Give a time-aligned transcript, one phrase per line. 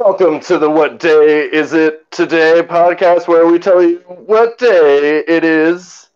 [0.00, 5.22] Welcome to the What Day Is It Today podcast, where we tell you what day
[5.28, 6.08] it is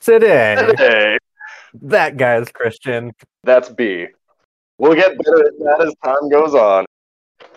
[0.00, 1.18] Today, today.
[1.74, 3.12] that guy's Christian.
[3.44, 4.06] That's B.
[4.78, 6.86] We'll get better at that as time goes on.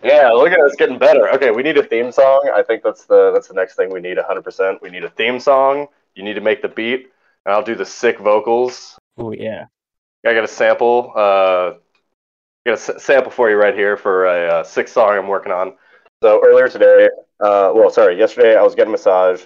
[0.04, 1.30] Yeah, look at us getting better.
[1.36, 2.52] Okay, we need a theme song.
[2.54, 4.82] I think that's the that's the next thing we need 100%.
[4.82, 5.88] We need a theme song.
[6.16, 7.10] You need to make the beat,
[7.46, 8.98] and I'll do the sick vocals.
[9.18, 9.68] Oh yeah.
[10.26, 11.14] I got a sample.
[11.16, 11.76] Uh,
[12.66, 15.52] got a s- sample for you right here for a uh, sick song I'm working
[15.52, 15.74] on.
[16.24, 19.44] So earlier today, uh, well, sorry, yesterday I was getting a massage,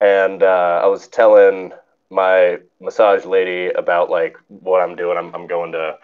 [0.00, 1.72] and uh, I was telling
[2.10, 5.18] my massage lady about like what I'm doing.
[5.18, 5.98] I'm I'm going to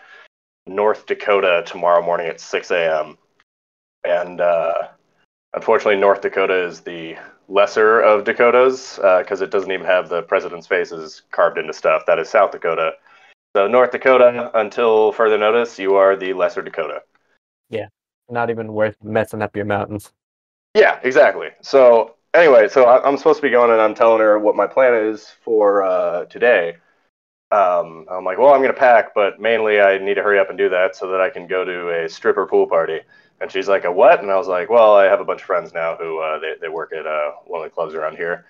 [0.67, 3.17] North Dakota tomorrow morning at 6 a.m.
[4.05, 4.89] And uh,
[5.55, 7.17] unfortunately, North Dakota is the
[7.49, 12.03] lesser of Dakotas because it doesn't even have the president's faces carved into stuff.
[12.07, 12.93] That is South Dakota.
[13.55, 17.03] So North Dakota, until further notice, you are the lesser Dakota.
[17.71, 17.87] Yeah,
[18.29, 20.13] not even worth messing up your mountains.
[20.75, 21.51] Yeah, exactly.
[21.63, 24.67] So anyway, so I, I'm supposed to be going and I'm telling her what my
[24.67, 26.79] plan is for uh, today.
[27.53, 30.59] Um, I'm like, well, I'm gonna pack, but mainly I need to hurry up and
[30.59, 33.03] do that so that I can go to a stripper pool party.
[33.41, 34.21] And she's like, a what?
[34.21, 36.55] And I was like, well, I have a bunch of friends now who uh, they
[36.61, 38.47] they work at uh, one of the clubs around here.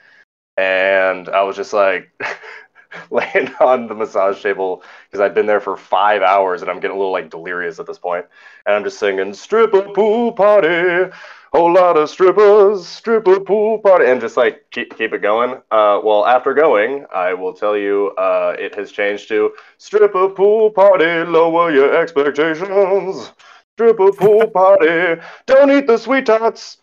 [0.56, 2.10] And I was just like
[3.10, 6.96] laying on the massage table because I'd been there for five hours and I'm getting
[6.96, 8.26] a little like delirious at this point.
[8.66, 11.10] And I'm just singing stripper pool party,
[11.52, 15.52] whole lot of strippers, stripper pool party, and just like keep keep it going.
[15.70, 20.70] Uh, well, after going, I will tell you, uh, it has changed to stripper pool
[20.70, 23.32] party, lower your expectations.
[23.76, 26.78] Stripper pool party, don't eat the sweet tots.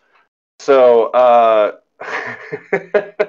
[0.58, 1.72] So, uh,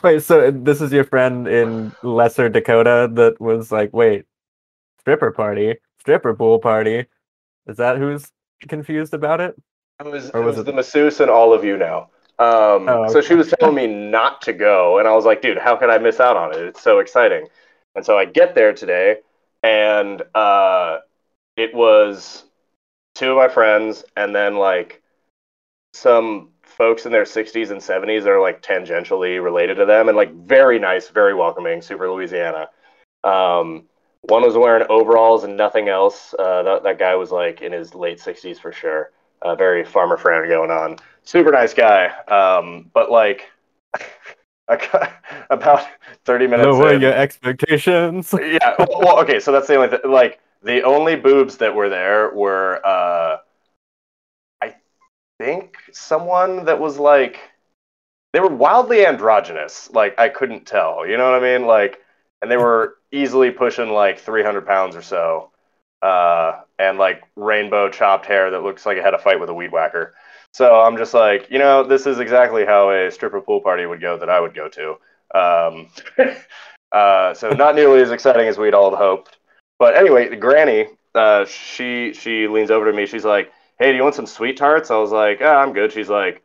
[0.02, 4.24] wait, so this is your friend in Lesser Dakota that was like, wait,
[5.00, 7.06] stripper party, stripper pool party.
[7.66, 8.30] Is that who's
[8.68, 9.54] confused about it?
[10.00, 12.10] It was, Or it was was it- the masseuse and all of you now.
[12.38, 15.58] Um, Oh, So she was telling me not to go, and I was like, dude,
[15.58, 16.60] how could I miss out on it?
[16.60, 17.46] It's so exciting.
[17.94, 19.16] And so I get there today,
[19.62, 21.00] and uh,
[21.56, 22.44] it was
[23.14, 25.02] two of my friends, and then like
[25.92, 26.48] some
[26.80, 30.32] folks in their 60s and 70s that are like tangentially related to them, and like
[30.46, 32.70] very nice, very welcoming, super Louisiana.
[33.22, 33.84] Um,
[34.22, 36.34] one was wearing overalls and nothing else.
[36.38, 39.10] Uh, that, that guy was like in his late 60s for sure.
[39.42, 40.96] Uh, very farmer friend going on.
[41.22, 42.06] Super nice guy.
[42.28, 43.50] Um, but like
[45.50, 45.86] about
[46.24, 48.34] 30 minutes Lower in- your expectations.
[48.40, 48.74] yeah.
[48.78, 49.38] Well, okay.
[49.38, 53.38] So that's the only th- like the only boobs that were there were uh,
[55.40, 57.38] think someone that was like
[58.34, 59.90] they were wildly androgynous.
[59.90, 61.06] Like I couldn't tell.
[61.06, 61.66] You know what I mean?
[61.66, 61.98] Like,
[62.42, 65.50] and they were easily pushing like 300 pounds or so,
[66.02, 69.54] uh, and like rainbow chopped hair that looks like it had a fight with a
[69.54, 70.14] weed whacker.
[70.52, 74.00] So I'm just like, you know, this is exactly how a stripper pool party would
[74.00, 74.90] go that I would go to.
[75.34, 75.88] Um,
[76.92, 79.38] uh, so not nearly as exciting as we'd all hoped.
[79.78, 83.06] But anyway, granny, uh, she she leans over to me.
[83.06, 85.92] She's like, "Hey, do you want some sweet tarts?" I was like, ah, "I'm good."
[85.92, 86.44] She's like,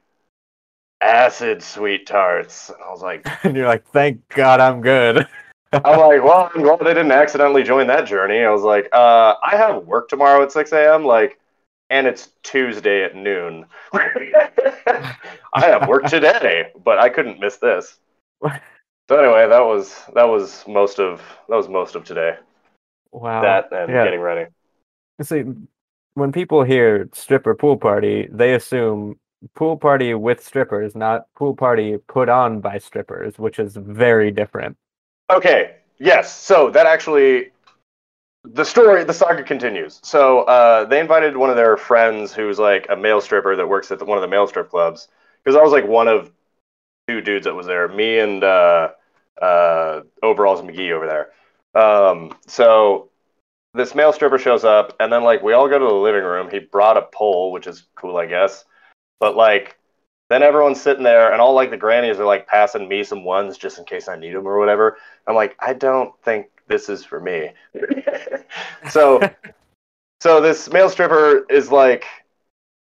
[1.01, 5.27] "Acid sweet tarts." And I was like, and you're like, thank God I'm good.
[5.71, 8.39] I'm like, well, I'm glad I didn't accidentally join that journey.
[8.43, 11.05] I was like, uh, I have work tomorrow at 6 a.m.
[11.05, 11.39] Like,
[11.89, 13.65] and it's Tuesday at noon.
[13.93, 15.15] I
[15.53, 17.99] have work today, but I couldn't miss this.
[19.07, 22.37] So anyway, that was that was most of that was most of today.
[23.11, 23.41] Wow.
[23.41, 24.03] that and yeah.
[24.03, 24.49] getting ready.
[25.21, 25.43] See,
[26.15, 29.19] when people hear stripper pool party, they assume
[29.53, 34.75] pool party with strippers, not pool party put on by strippers, which is very different.
[35.29, 35.75] Okay.
[35.99, 36.35] Yes.
[36.35, 37.51] So that actually,
[38.43, 39.99] the story, the saga continues.
[40.03, 43.91] So uh, they invited one of their friends who's like a male stripper that works
[43.91, 45.07] at the, one of the male strip clubs.
[45.43, 46.31] Because I was like one of
[47.07, 47.87] two dudes that was there.
[47.87, 48.89] Me and uh,
[49.41, 51.81] uh, overalls McGee over there.
[51.81, 53.09] Um, so
[53.75, 56.49] this male stripper shows up, and then like we all go to the living room.
[56.49, 58.65] He brought a pole, which is cool, I guess.
[59.19, 59.77] But like
[60.29, 63.57] then everyone's sitting there, and all like the grannies are like passing me some ones
[63.57, 64.97] just in case I need them or whatever.
[65.27, 67.51] I'm like, I don't think this is for me.
[68.89, 69.21] so,
[70.21, 72.05] so this male stripper is like,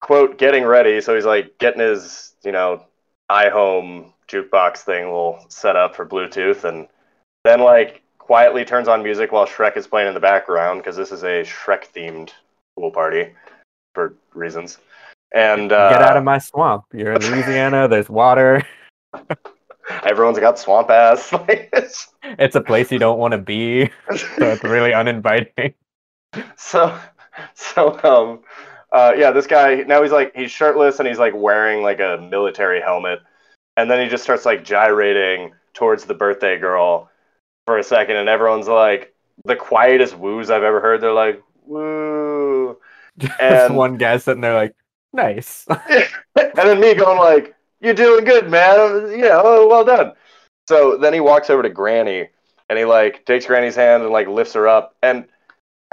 [0.01, 1.01] quote, getting ready.
[1.01, 2.85] So he's like getting his, you know,
[3.31, 6.89] iHome jukebox thing all set up for Bluetooth, and
[7.45, 11.11] then like quietly turns on music while Shrek is playing in the background because this
[11.11, 12.31] is a Shrek themed
[12.77, 13.33] pool party
[13.93, 14.79] for reasons.
[15.35, 16.85] And uh, Get out of my swamp.
[16.93, 17.89] You're in Louisiana.
[17.89, 18.65] There's water.
[20.05, 21.33] everyone's got swamp ass.
[21.49, 22.07] It's-
[22.39, 23.91] It's a place you don't want to be.
[24.15, 25.75] So it's really uninviting.
[26.57, 26.97] so
[27.55, 28.45] so um
[28.93, 32.25] uh, yeah, this guy now he's like he's shirtless and he's like wearing like a
[32.31, 33.19] military helmet,
[33.77, 37.11] and then he just starts like gyrating towards the birthday girl
[37.71, 39.15] for a second, and everyone's like
[39.45, 41.01] the quietest woos I've ever heard.
[41.01, 42.77] They're like woo,
[43.41, 44.75] And- one guy sitting there like,
[45.13, 45.67] nice.
[45.89, 49.17] and then me going like, "You're doing good, man.
[49.17, 50.15] Yeah, oh, well done."
[50.69, 52.29] So then he walks over to Granny
[52.69, 54.97] and he like takes Granny's hand and like lifts her up.
[55.01, 55.27] And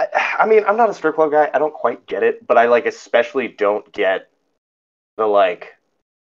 [0.00, 0.06] I,
[0.40, 1.48] I mean, I'm not a strip club guy.
[1.54, 4.28] I don't quite get it, but I like especially don't get
[5.16, 5.76] the like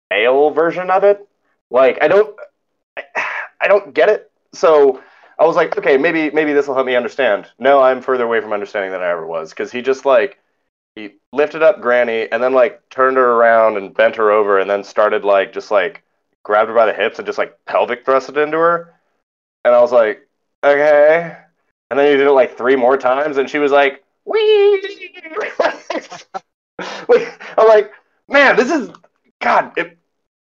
[0.09, 1.27] male version of it.
[1.69, 2.33] Like I don't,
[2.97, 3.03] I,
[3.59, 4.31] I don't get it.
[4.53, 5.01] So
[5.43, 7.51] I was like, okay, maybe maybe this will help me understand.
[7.59, 10.39] No, I'm further away from understanding than I ever was because he just like
[10.95, 14.69] he lifted up Granny and then like turned her around and bent her over and
[14.69, 16.01] then started like just like
[16.43, 18.93] grabbed her by the hips and just like pelvic thrusted into her.
[19.65, 20.25] And I was like,
[20.63, 21.35] okay.
[21.89, 24.81] And then he did it like three more times and she was like, wee.
[26.79, 27.91] I'm like,
[28.29, 28.91] man, this is
[29.41, 29.73] God.
[29.75, 29.97] It,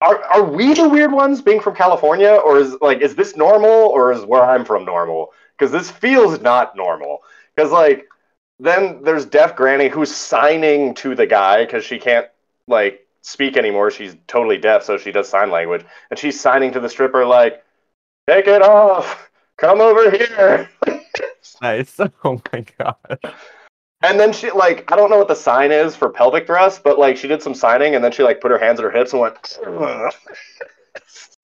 [0.01, 3.71] are are we the weird ones being from California, or is like is this normal,
[3.71, 5.33] or is where I'm from normal?
[5.59, 7.23] Because this feels not normal.
[7.55, 8.07] Because like
[8.59, 12.27] then there's deaf granny who's signing to the guy because she can't
[12.67, 13.91] like speak anymore.
[13.91, 17.63] She's totally deaf, so she does sign language, and she's signing to the stripper like,
[18.29, 20.69] "Take it off, come over here."
[21.63, 21.99] nice.
[22.25, 23.35] Oh my god.
[24.03, 26.99] And then she like I don't know what the sign is for pelvic thrust, but
[26.99, 29.13] like she did some signing and then she like put her hands at her hips
[29.13, 29.59] and went.
[30.95, 31.39] It's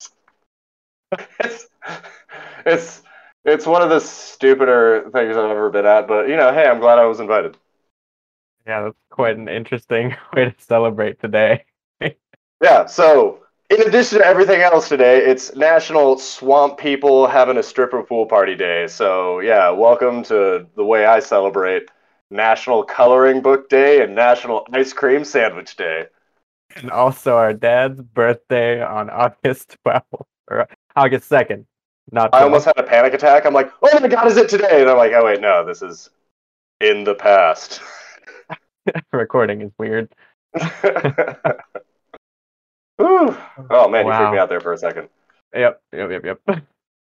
[2.66, 3.02] it's
[3.44, 6.80] it's one of the stupider things I've ever been at, but you know, hey, I'm
[6.80, 7.56] glad I was invited.
[8.66, 11.64] Yeah, that's quite an interesting way to celebrate today.
[12.62, 18.02] Yeah, so in addition to everything else today, it's National Swamp People Having a Stripper
[18.02, 18.86] Pool Party Day.
[18.86, 21.90] So yeah, welcome to the way I celebrate
[22.30, 26.06] National Coloring Book Day and National Ice Cream Sandwich Day.
[26.74, 30.02] And also our dad's birthday on August 12th
[30.50, 31.64] or August 2nd.
[32.12, 33.46] Not I almost had a panic attack.
[33.46, 34.80] I'm like, oh my god, is it today?
[34.80, 36.10] And I'm like, oh wait, no, this is
[36.80, 37.80] in the past.
[39.12, 40.12] recording is weird.
[42.98, 45.08] Oh man, you freaked me out there for a second.
[45.54, 46.62] Yep, yep, yep, yep.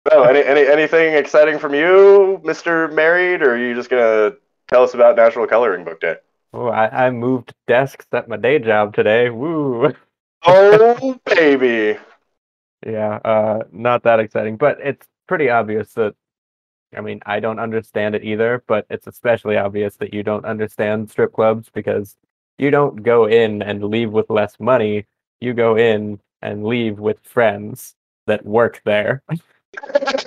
[0.10, 4.34] So, any, any anything exciting from you, Mister Married, or are you just gonna
[4.68, 6.16] tell us about National Coloring Book Day?
[6.54, 9.30] Oh, I, I moved desks at my day job today.
[9.30, 9.94] Woo.
[10.46, 11.98] Oh baby.
[12.86, 16.14] Yeah, uh, not that exciting, but it's pretty obvious that,
[16.96, 21.10] I mean, I don't understand it either, but it's especially obvious that you don't understand
[21.10, 22.16] strip clubs because
[22.60, 25.06] you don't go in and leave with less money.
[25.42, 27.96] You go in and leave with friends
[28.28, 29.24] that work there.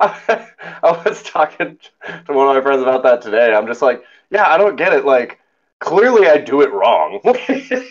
[0.00, 1.78] I was talking
[2.26, 3.54] to one of my friends about that today.
[3.54, 5.04] I'm just like, yeah, I don't get it.
[5.04, 5.40] Like,
[5.80, 7.20] clearly I do it wrong.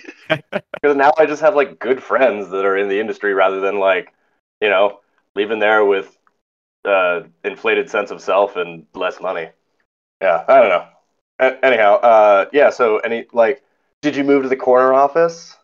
[0.81, 3.79] Because now I just have like good friends that are in the industry rather than
[3.79, 4.13] like,
[4.61, 4.99] you know,
[5.35, 6.17] leaving there with
[6.85, 9.49] uh, inflated sense of self and less money.
[10.21, 10.87] Yeah, I don't know.
[11.39, 12.69] A- anyhow, uh, yeah.
[12.71, 13.63] So, any like,
[14.01, 15.57] did you move to the corner office?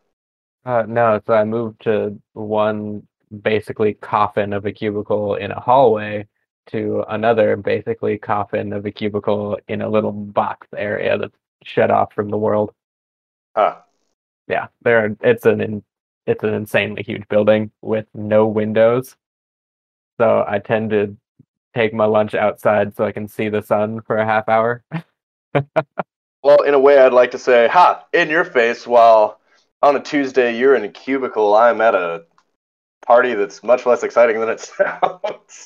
[0.65, 3.07] Uh, no, so I moved to one
[3.42, 6.28] basically coffin of a cubicle in a hallway
[6.68, 12.13] to another basically coffin of a cubicle in a little box area that's shut off
[12.13, 12.74] from the world.
[13.55, 13.77] Huh.
[14.48, 15.84] Yeah, there are, it's an in,
[16.27, 19.15] it's an insanely huge building with no windows.
[20.20, 21.17] So I tend to
[21.74, 24.84] take my lunch outside so I can see the sun for a half hour.
[26.44, 28.88] Well, in a way, I'd like to say, "Ha!" in your face.
[28.88, 29.39] While
[29.84, 32.25] on a Tuesday you're in a cubicle, I'm at a
[33.05, 35.65] party that's much less exciting than it sounds.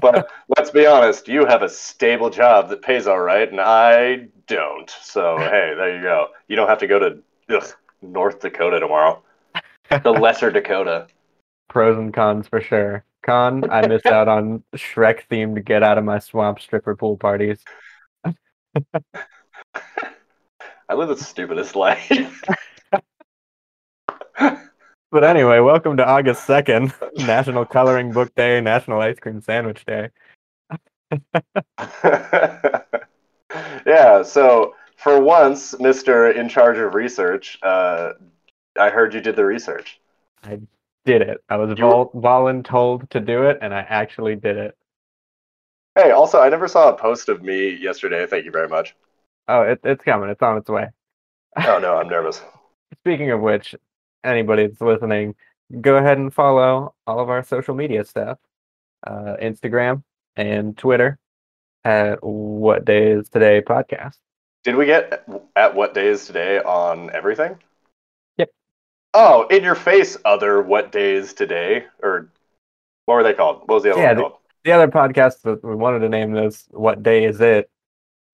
[0.00, 4.28] but let's be honest, you have a stable job that pays all right, and I
[4.46, 4.90] don't.
[5.02, 6.28] So hey, there you go.
[6.48, 7.18] You don't have to go to
[7.56, 7.66] ugh,
[8.02, 9.22] North Dakota tomorrow.
[9.90, 11.06] The Lesser Dakota.
[11.68, 13.04] Pros and cons for sure.
[13.24, 17.58] Con, I missed out on Shrek themed get out of my swamp stripper pool parties.
[20.86, 22.44] I live the stupidest life.
[25.14, 26.92] But anyway, welcome to August 2nd,
[27.24, 30.08] National Coloring Book Day, National Ice Cream Sandwich Day.
[33.86, 38.14] yeah, so for once, Mister in charge of research, uh,
[38.76, 40.00] I heard you did the research.
[40.42, 40.58] I
[41.04, 41.44] did it.
[41.48, 44.76] I was You vol- voluntold to do it, and I actually did it.
[45.94, 48.26] Hey, also, I never saw a post of me yesterday.
[48.26, 48.96] Thank you very much.
[49.46, 50.28] Oh, it, it's coming.
[50.28, 50.88] It's on its way.
[51.58, 52.42] Oh no, I'm nervous.
[53.04, 53.76] Speaking of which,
[54.24, 55.34] anybody that's listening,
[55.80, 58.38] go ahead and follow all of our social media stuff
[59.06, 60.02] uh, Instagram
[60.36, 61.18] and Twitter
[61.84, 64.16] at What Day Is Today podcast.
[64.64, 65.26] Did we get
[65.56, 67.58] at what day is today on everything?
[68.38, 68.48] Yep.
[69.12, 71.84] Oh, in your face, other what day is today?
[72.02, 72.30] Or
[73.04, 73.58] what were they called?
[73.66, 74.38] What was the other Yeah, one the- called?
[74.64, 77.68] The other podcast that we wanted to name this "What Day Is It"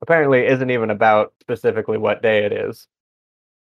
[0.00, 2.86] apparently isn't even about specifically what day it is.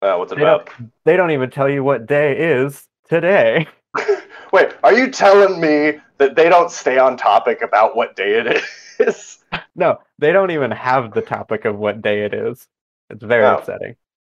[0.01, 0.73] Uh, what's it They don't- about?
[1.05, 3.67] They don't even tell you what day is today.
[4.53, 8.63] Wait, are you telling me that they don't stay on topic about what day it
[8.99, 9.39] is?
[9.77, 12.65] No, they don't even have the topic of what day it is.
[13.09, 13.57] It's very Oh.
[13.57, 13.95] upsetting.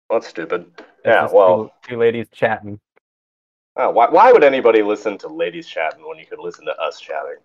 [0.10, 0.66] That's stupid.
[0.78, 2.80] It's Yeah, well- two, two ladies chatting.
[3.76, 7.02] Oh, why, why would anybody listen to ladies chatting when you could listen to us
[7.02, 7.36] chatting?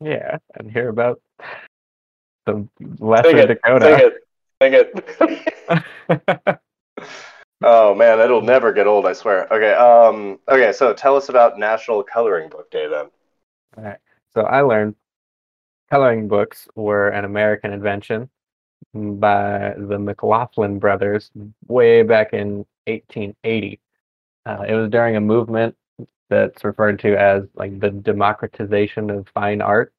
[0.00, 1.20] Yeah, and hear about
[2.46, 2.66] the
[2.98, 4.12] Lesser Dakota.
[4.60, 5.08] Sing it.
[5.18, 6.58] Sing it.
[7.62, 9.46] Oh man, it'll never get old, I swear.
[9.52, 13.10] Okay, um okay, so tell us about National Coloring Book Day then.
[13.76, 13.98] All right.
[14.34, 14.96] So I learned
[15.90, 18.30] coloring books were an American invention
[18.94, 21.30] by the McLoughlin brothers
[21.68, 23.80] way back in 1880.
[24.46, 25.76] Uh, it was during a movement
[26.30, 29.94] that's referred to as like the democratization of fine art,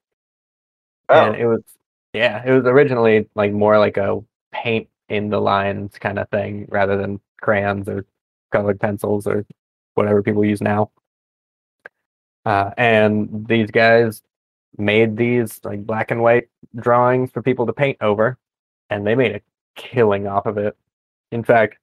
[1.10, 1.62] Oh, and it was
[2.14, 4.20] yeah, it was originally like more like a
[4.52, 8.06] paint in the lines kind of thing rather than crayons or
[8.52, 9.46] colored pencils or
[9.96, 10.92] whatever people use now.
[12.46, 14.22] Uh, and these guys
[14.78, 18.38] made these like black and white drawings for people to paint over,
[18.90, 19.42] and they made a
[19.76, 20.78] killing off of it.
[21.32, 21.78] In fact,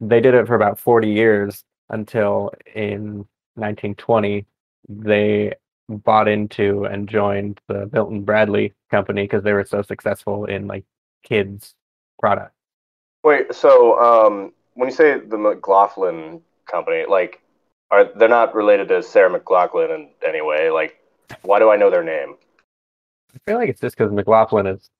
[0.00, 4.46] they did it for about 40 years until in 1920
[4.88, 5.52] they
[5.88, 10.84] bought into and joined the Milton Bradley company because they were so successful in like
[11.24, 11.74] kids
[12.18, 12.54] product.
[13.22, 17.40] Wait, so um when you say the McLoughlin company, like
[17.90, 20.70] are they're not related to Sarah McLachlan in any way?
[20.70, 20.96] Like
[21.42, 22.36] why do I know their name?
[23.34, 24.90] I feel like it's just because McLaughlin is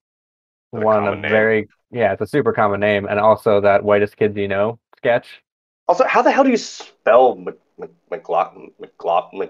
[0.73, 1.31] A one of name.
[1.31, 5.43] very yeah, it's a super common name, and also that whitest kids you know sketch.
[5.89, 9.41] Also, how the hell do you spell Mc, Mc, McLaughlin, McLaughlin,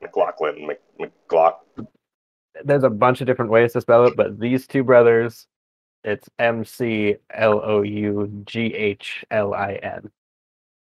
[0.00, 1.88] McLaughlin, Mc, McLaughlin?
[2.64, 5.48] There's a bunch of different ways to spell it, but these two brothers,
[6.06, 10.10] it's M C L O U G H L I N.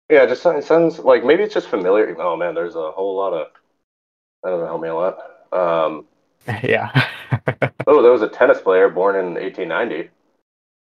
[0.08, 2.16] Yeah, it just it sounds like maybe it's just familiar.
[2.18, 3.48] Oh man, there's a whole lot of
[4.42, 5.18] that doesn't help me a lot.
[5.52, 6.06] Um,
[6.62, 6.90] Yeah.
[7.86, 10.10] oh, there was a tennis player born in 1890.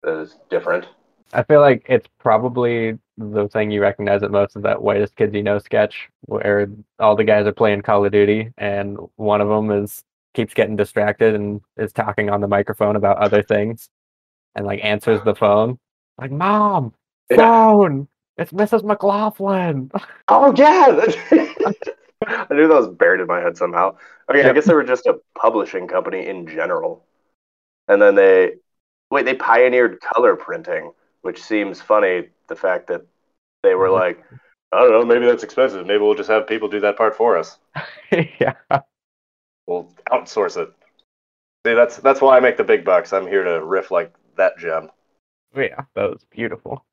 [0.04, 0.86] That is different.
[1.34, 5.34] I feel like it's probably the thing you recognize it most is that whitest kids
[5.34, 6.70] you know sketch where
[7.00, 10.04] all the guys are playing Call of Duty and one of them is
[10.34, 13.90] keeps getting distracted and is talking on the microphone about other things
[14.58, 15.80] and like answers the phone
[16.20, 16.94] like mom
[17.30, 17.38] Yeah.
[17.38, 18.84] phone it's Mrs.
[18.84, 19.92] McLaughlin
[20.30, 21.06] Oh yeah,
[22.28, 23.98] I knew that was buried in my head somehow.
[24.30, 27.06] Okay, I guess they were just a publishing company in general,
[27.88, 28.56] and then they
[29.12, 29.26] wait.
[29.26, 32.30] They pioneered color printing, which seems funny.
[32.48, 33.04] The fact that
[33.64, 33.94] they were Mhm.
[33.94, 34.24] like,
[34.72, 35.86] I don't know, maybe that's expensive.
[35.88, 37.60] Maybe we'll just have people do that part for us.
[38.40, 38.54] yeah
[39.68, 40.70] We'll outsource it.
[41.66, 43.14] See, that's that's why I make the big bucks.
[43.14, 44.90] I'm here to riff like that gem.
[45.56, 46.86] yeah that was beautiful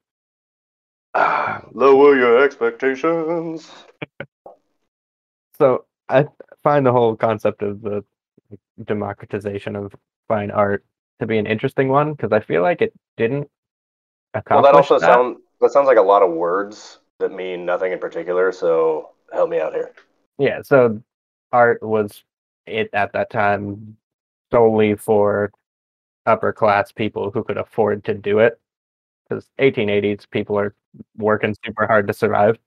[1.15, 3.71] Ah, lower your expectations.
[5.59, 6.27] so I
[6.63, 8.05] find the whole concept of the
[8.85, 9.95] democratization of
[10.29, 10.85] fine art
[11.21, 13.49] to be an interesting one because I feel like it didn't
[14.51, 15.07] Well, that also that.
[15.07, 18.53] sound that sounds like a lot of words that mean nothing in particular.
[18.53, 19.93] So help me out here.
[20.39, 21.01] Yeah, so
[21.53, 22.23] art was
[22.67, 23.97] it at that time
[24.53, 25.53] solely for
[26.27, 28.59] upper class people who could afford to do it.
[29.29, 30.75] Because 1880s people are
[31.17, 32.59] working super hard to survive.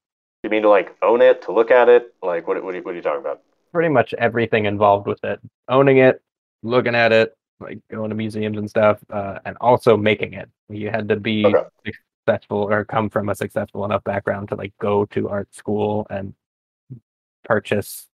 [0.44, 2.14] You mean to like own it, to look at it?
[2.24, 2.64] Like what?
[2.64, 3.42] What are you, what are you talking about?
[3.74, 6.22] Pretty much everything involved with it, owning it,
[6.64, 10.50] looking at it, like going to museums and stuff, uh, and also making it.
[10.70, 11.64] You had to be Okay.
[12.26, 16.34] successful or come from a successful enough background to like go to art school and
[17.44, 18.08] purchase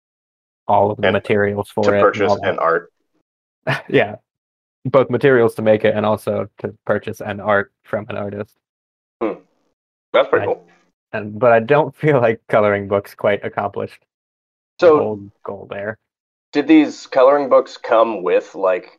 [0.66, 1.94] all of the And materials for to it.
[1.94, 2.52] and purchase all that.
[2.54, 2.92] an art.
[3.88, 4.16] yeah
[4.84, 8.56] both materials to make it and also to purchase an art from an artist
[9.22, 9.34] hmm.
[10.12, 10.56] That's pretty Right.
[10.56, 10.66] cool.
[11.12, 14.02] and but i don't feel like coloring books quite accomplished
[14.78, 15.98] the So, whole goal there
[16.52, 18.98] did these coloring books come with like?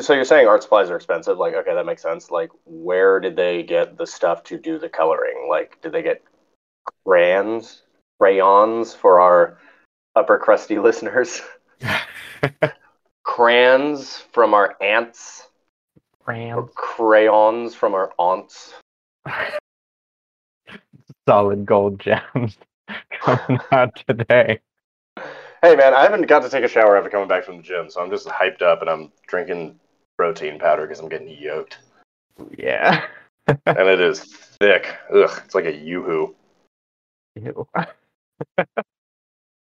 [0.00, 1.36] So you're saying art supplies are expensive?
[1.36, 2.30] Like, okay, that makes sense.
[2.30, 5.48] Like, where did they get the stuff to do the coloring?
[5.50, 6.22] Like, did they get
[7.04, 7.82] crayons,
[8.20, 9.58] crayons for our
[10.14, 11.42] upper crusty listeners?
[13.40, 15.46] Crayons from our aunts,
[16.24, 16.70] or Crayons.
[16.74, 18.72] crayons from our aunts.
[21.28, 22.56] solid gold gems
[23.20, 24.58] coming out today
[25.60, 27.90] Hey man, I haven't got to take a shower after coming back from the gym,
[27.90, 29.78] so I'm just hyped up and I'm drinking
[30.16, 31.80] protein powder because I'm getting yoked.
[32.56, 33.04] yeah
[33.66, 34.20] and it is
[34.60, 34.96] thick.
[35.14, 36.34] Ugh, it's like a yoo-hoo.
[37.34, 37.68] Ew.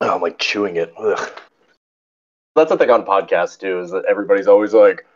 [0.00, 0.92] Oh, I'm like chewing it.
[0.96, 1.40] Ugh.
[2.54, 5.06] That's the thing on podcasts too, is that everybody's always like,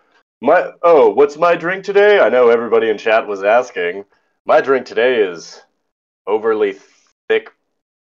[0.41, 4.05] "My oh, what's my drink today?" I know everybody in chat was asking.
[4.45, 5.63] My drink today is
[6.27, 6.79] overly
[7.29, 7.53] thick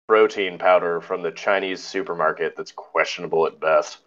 [0.08, 4.00] protein powder from the Chinese supermarket that's questionable at best.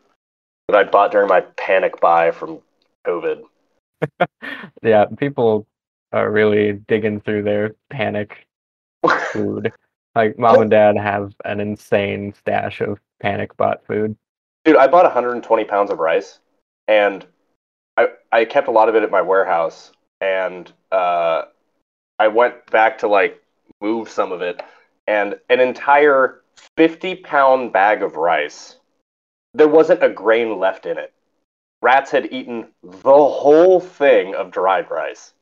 [0.68, 2.60] That I bought during my panic buy from
[3.06, 3.42] COVID.
[4.82, 5.66] yeah, people
[6.12, 8.46] are really digging through their panic
[9.32, 9.72] food.
[10.14, 14.16] Like mom and dad have an insane stash of panic bought food.
[14.64, 16.38] Dude, I bought 120 pounds of rice,
[16.88, 17.24] and
[17.96, 21.42] I I kept a lot of it at my warehouse, and uh,
[22.18, 23.42] I went back to like
[23.80, 24.62] move some of it,
[25.06, 26.42] and an entire
[26.76, 28.76] 50 pound bag of rice.
[29.52, 31.12] There wasn't a grain left in it.
[31.82, 35.34] Rats had eaten the whole thing of dried rice.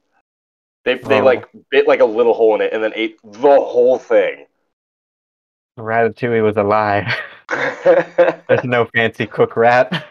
[0.84, 1.24] They they Oh.
[1.24, 4.46] like bit like a little hole in it and then ate the whole thing.
[5.78, 7.14] Ratatouille was a lie.
[8.48, 10.06] There's no fancy cook rat.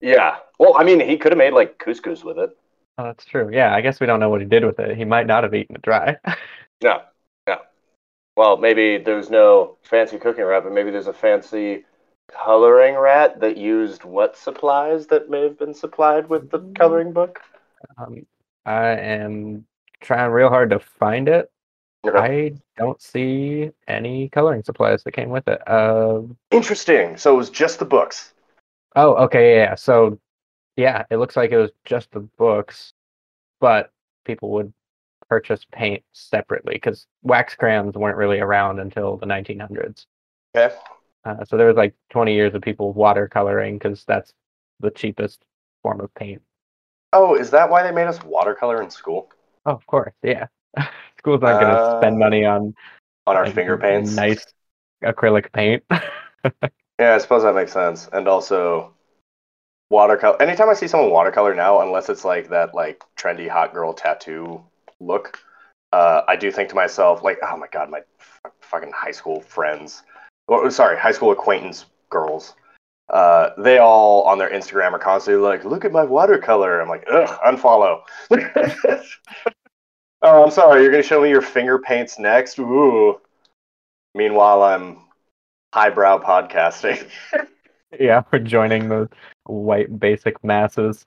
[0.00, 0.36] yeah.
[0.58, 2.56] Well, I mean, he could have made like couscous with it.
[2.98, 3.50] Oh, that's true.
[3.52, 4.96] Yeah, I guess we don't know what he did with it.
[4.96, 6.16] He might not have eaten it dry.
[6.82, 7.02] Yeah.
[7.46, 7.58] Yeah.
[8.36, 11.84] Well, maybe there's no fancy cooking rat, but maybe there's a fancy
[12.28, 17.38] coloring rat that used what supplies that may have been supplied with the coloring book.
[17.98, 18.26] um,
[18.66, 19.64] I am
[20.00, 21.50] trying real hard to find it.
[22.04, 25.60] I don't see any coloring supplies that came with it.
[25.68, 27.16] Uh, Interesting.
[27.16, 28.32] So it was just the books.
[28.96, 29.74] oh, okay, yeah.
[29.76, 30.18] So,
[30.76, 32.92] yeah, it looks like it was just the books,
[33.60, 33.90] but
[34.24, 34.72] people would
[35.28, 40.06] purchase paint separately because wax crayons weren't really around until the 1900s.
[40.56, 40.74] Okay.
[41.24, 44.32] Uh, so there was like 20 years of people watercoloring because that's
[44.80, 45.44] the cheapest
[45.82, 46.42] form of paint.
[47.12, 49.30] Oh, is that why they made us watercolor in school
[49.64, 50.46] Oh, of course, yeah.
[51.22, 52.74] School's not going to spend Uh, money on
[53.28, 54.10] on our like, finger paints?
[54.16, 54.44] nice
[55.04, 55.84] acrylic paint.
[56.98, 58.08] Yeah, I suppose that makes sense.
[58.12, 58.92] And also,
[59.90, 60.40] watercolor.
[60.40, 64.62] Anytime I see someone watercolor now, unless it's like that like trendy hot girl tattoo
[65.00, 65.40] look,
[65.92, 69.40] uh, I do think to myself like, oh my god, my f- fucking high school
[69.40, 70.02] friends,
[70.46, 72.54] or sorry, high school acquaintance girls.
[73.08, 76.80] Uh, they all on their Instagram are constantly like, look at my watercolor.
[76.80, 78.02] I'm like, ugh, unfollow.
[80.22, 80.82] oh, I'm sorry.
[80.82, 82.58] You're gonna show me your finger paints next.
[82.58, 83.20] Ooh.
[84.14, 84.98] Meanwhile, I'm
[85.72, 87.08] highbrow podcasting.
[88.00, 89.08] yeah, we're joining the
[89.44, 91.04] white basic masses.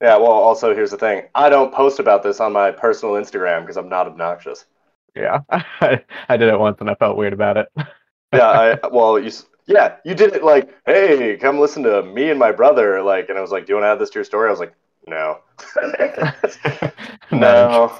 [0.00, 3.62] yeah, well, also, here's the thing I don't post about this on my personal Instagram
[3.62, 4.66] because I'm not obnoxious.
[5.14, 7.68] Yeah, I, I did it once and I felt weird about it.
[8.34, 9.30] Yeah, I, well, you,
[9.66, 13.02] yeah, you did it like, hey, come listen to me and my brother.
[13.02, 14.48] Like, and I was like, do you want to add this to your story?
[14.48, 14.72] I was like,
[15.06, 15.38] no.
[17.30, 17.90] No.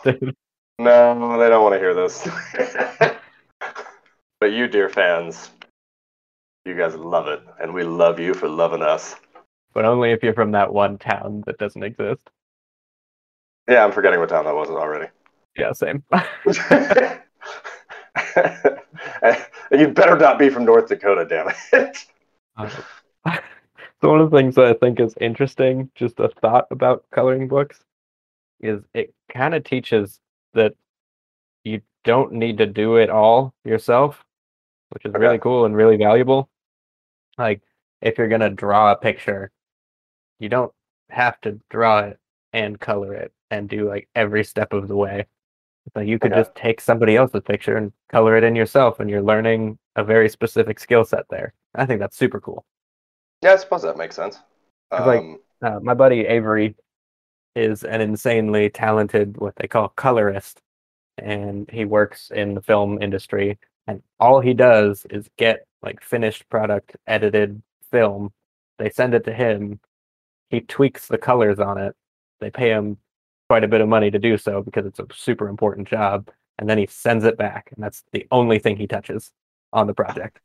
[0.78, 2.28] no, they don't want to hear this.
[4.40, 5.50] but you, dear fans,
[6.66, 9.16] you guys love it, and we love you for loving us.
[9.72, 12.28] But only if you're from that one town that doesn't exist.
[13.68, 15.08] Yeah, I'm forgetting what town that was already.
[15.56, 16.02] Yeah, same.
[19.70, 22.06] You'd better not be from North Dakota, damn it.
[22.56, 22.68] Uh,
[24.02, 27.46] so one of the things that I think is interesting, just a thought about coloring
[27.46, 27.84] books,
[28.60, 30.20] is it kind of teaches
[30.54, 30.74] that
[31.64, 34.24] you don't need to do it all yourself,
[34.90, 36.50] which is really cool and really valuable.
[37.38, 37.62] Like
[38.00, 39.52] if you're gonna draw a picture,
[40.40, 40.72] you don't
[41.10, 42.18] have to draw it
[42.52, 45.26] and color it and do like every step of the way.
[45.86, 46.40] It's like you could Okay.
[46.40, 50.28] just take somebody else's picture and color it in yourself, and you're learning a very
[50.28, 51.54] specific skill set there.
[51.74, 52.64] I think that's super cool.
[53.42, 54.38] Yeah, I suppose that makes sense.
[54.92, 56.74] It's like- Um, uh, my buddy Avery
[57.54, 60.60] is an insanely talented what they call colorist,
[61.18, 63.58] and he works in the film industry.
[63.86, 68.32] And all he does is get like finished product edited film.
[68.78, 69.80] They send it to him.
[70.50, 71.94] He tweaks the colors on it.
[72.40, 72.98] They pay him
[73.48, 76.28] quite a bit of money to do so because it's a super important job.
[76.58, 79.32] And then he sends it back, and that's the only thing he touches
[79.72, 80.40] on the project.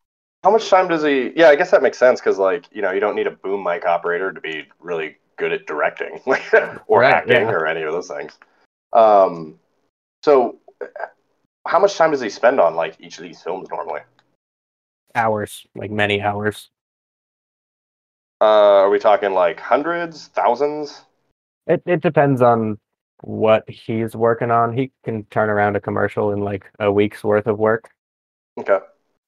[0.48, 1.34] How much time does he?
[1.36, 3.66] Yeah, I guess that makes sense because, like, you know, you don't need a boom
[3.66, 6.22] mic operator to be really good at directing
[6.88, 7.52] or Right, acting yeah.
[7.52, 8.38] or any of those things.
[8.94, 9.60] Um,
[10.24, 10.56] so,
[11.68, 14.00] how much time does he spend on like each of these films normally?
[15.16, 16.70] Hours, like many hours.
[18.40, 18.46] Uh,
[18.86, 21.04] are we talking like hundreds, thousands?
[21.68, 22.80] It it depends on
[23.20, 24.72] what he's working on.
[24.72, 27.90] He can turn around a commercial in like a week's worth of work,
[28.58, 28.80] Okay.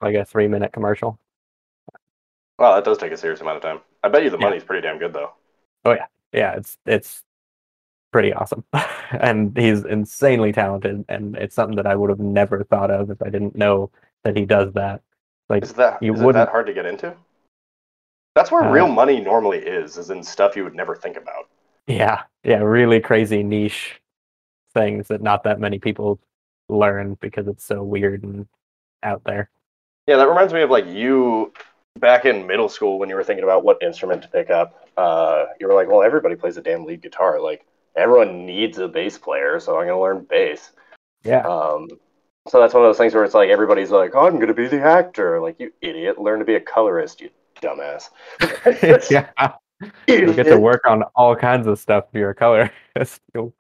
[0.02, 1.20] Like a three minute commercial.
[2.58, 3.80] Well, that does take a serious amount of time.
[4.04, 4.46] I bet you the Yeah.
[4.46, 5.34] money's pretty damn good though.
[5.86, 7.24] Oh yeah, yeah, it's it's
[8.12, 8.64] pretty awesome.
[9.12, 13.22] and he's insanely talented and it's something that I would have never thought of if
[13.22, 13.92] I didn't know
[14.24, 15.02] that he does that.
[15.50, 17.16] Like Is that You is wouldn't- that hard to get into?
[18.36, 21.50] That's where Uh, real money normally is, is in stuff you would never think about.
[21.88, 24.00] yeah, yeah, really crazy niche
[24.74, 26.20] things that not that many people
[26.70, 28.48] learn because it's so weird and
[29.02, 29.50] out there.
[30.10, 31.54] Yeah, that reminds me of like you
[32.00, 34.88] back in middle school when you were thinking about what instrument to pick up.
[34.98, 37.40] Uh, you were like, well, everybody plays a damn lead guitar.
[37.40, 40.72] Like everyone needs a bass player, so I'm gonna learn bass.
[41.24, 41.42] Yeah.
[41.42, 41.88] Um,
[42.48, 44.68] so that's one of those things where it's like everybody's like, oh, I'm gonna be
[44.68, 45.40] the actor.
[45.40, 47.30] Like you idiot, learn to be a colorist, you
[47.62, 48.10] dumbass.
[49.12, 49.54] yeah.
[50.08, 52.74] You'll get to work on all kinds of stuff if you're a colorist.
[53.36, 53.54] You'll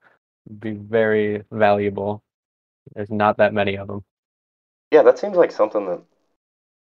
[0.57, 2.23] be very valuable.
[2.95, 4.03] There's not that many of them.
[4.89, 6.01] Yeah, that seems like something that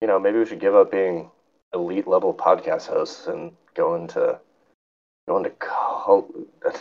[0.01, 1.29] you know maybe we should give up being
[1.73, 4.39] elite level podcast hosts and go into
[5.27, 6.29] go into col-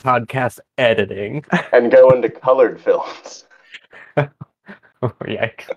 [0.00, 1.44] Podcast editing.
[1.72, 3.44] and go into colored films.
[4.18, 4.28] oh,
[5.22, 5.70] Yikes.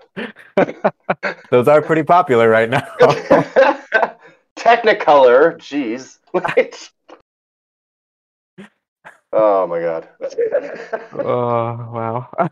[1.50, 2.82] Those are pretty popular right now.
[4.58, 6.18] Technicolor, jeez.
[9.32, 10.08] oh my god.
[11.14, 12.50] oh, wow.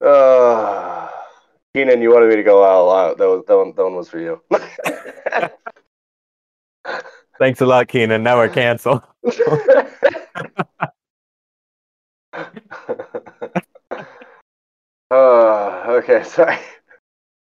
[0.00, 1.03] uh,
[1.74, 3.18] Keenan, you wanted me to go all out.
[3.18, 4.40] That, was, that, one, that one was for you.
[7.38, 8.22] Thanks a lot, Keenan.
[8.22, 9.02] Now we're canceled.
[15.10, 16.58] uh, okay, sorry.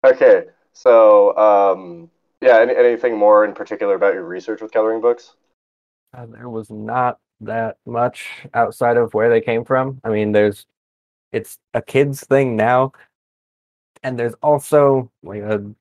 [0.03, 2.09] Okay, so um,
[2.41, 5.35] yeah, any, anything more in particular about your research with coloring books?
[6.17, 10.01] Uh, there was not that much outside of where they came from.
[10.03, 10.65] I mean, there's
[11.31, 12.93] it's a kids thing now,
[14.03, 15.73] and there's also like a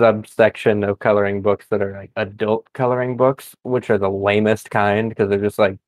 [0.00, 5.08] subsection of coloring books that are like adult coloring books, which are the lamest kind
[5.10, 5.78] because they're just like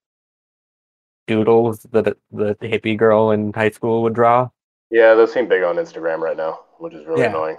[1.26, 4.48] doodles that the hippie girl in high school would draw.
[4.90, 7.28] Yeah, those seem big on Instagram right now, which is really Yeah.
[7.28, 7.58] annoying.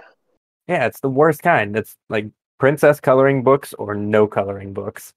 [0.68, 1.76] Yeah, it's the worst kind.
[1.76, 2.26] It's like
[2.58, 5.14] princess coloring books or no coloring books.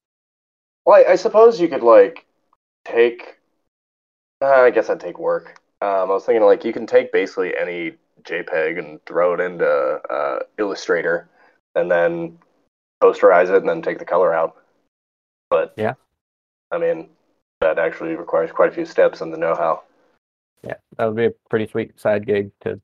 [0.86, 2.26] Well, I, I suppose you could like
[2.86, 3.40] take.
[4.42, 5.62] Uh, I guess I'd take work.
[5.82, 7.94] Um, I was thinking like you can take basically any
[8.26, 11.28] JPEG and throw it into uh, Illustrator,
[11.76, 12.38] and then
[13.02, 14.56] posterize it, and then take the color out.
[15.50, 15.94] But Yeah.
[16.72, 17.10] I mean
[17.62, 19.84] that actually requires quite a few steps in the know-how.
[20.64, 22.82] Yeah, that would be a pretty sweet side gig to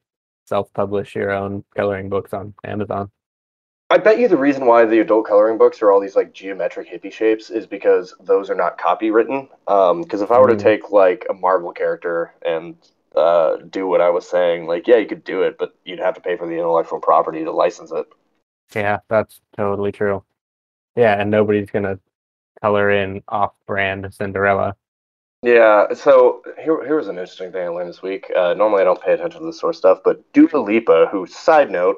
[0.47, 3.11] self-publish your own coloring books on Amazon.
[3.89, 6.89] I bet you the reason why the adult coloring books are all these like geometric
[6.89, 9.49] hippie shapes is because those are not copywritten.
[9.65, 10.59] Because if I were to Mm.
[10.59, 12.75] take like a Marvel character and
[13.15, 16.15] uh, do what I was saying, like yeah, you could do it, but you'd have
[16.15, 18.07] to pay for the intellectual property to license it.
[18.73, 20.23] Yeah, that's totally true.
[20.95, 21.99] Yeah, and nobody's gonna
[22.61, 24.75] color in off-brand Cinderella.
[25.43, 25.93] Yeah.
[25.93, 28.31] So here, here was an interesting thing I learned this week.
[28.35, 31.25] Uh, normally, I don't pay attention to this sort of stuff, but Dua Lipa, who
[31.25, 31.97] side note,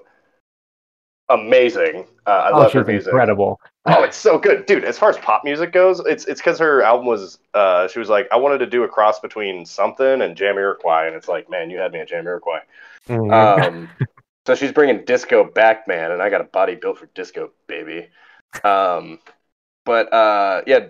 [1.30, 2.08] amazing.
[2.26, 3.08] Uh, I oh, love her music.
[3.08, 3.60] incredible.
[3.86, 4.86] Oh, it's so good, dude.
[4.86, 7.39] As far as pop music goes, it's it's because her album was.
[7.54, 11.15] Uh, she was like, I wanted to do a cross between something and Jamiroquai, and
[11.15, 12.62] it's like, man, you had me at Jamiroquai.
[13.10, 13.34] Mhm.
[13.34, 13.89] Um,
[14.46, 18.08] so she's bringing disco back, man, and I got a body built for disco, baby.
[18.63, 19.19] Um,
[19.86, 20.88] but uh, yeah,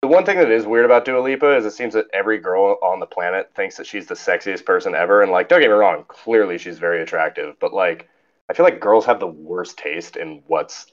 [0.00, 2.78] the one thing that is weird about Dua Lipa is it seems that every girl
[2.82, 5.74] on the planet thinks that she's the sexiest person ever, and like, don't get me
[5.74, 8.08] wrong, clearly she's very attractive, but like,
[8.48, 10.86] I feel like girls have the worst taste in what's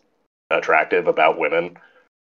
[0.50, 1.78] attractive about women.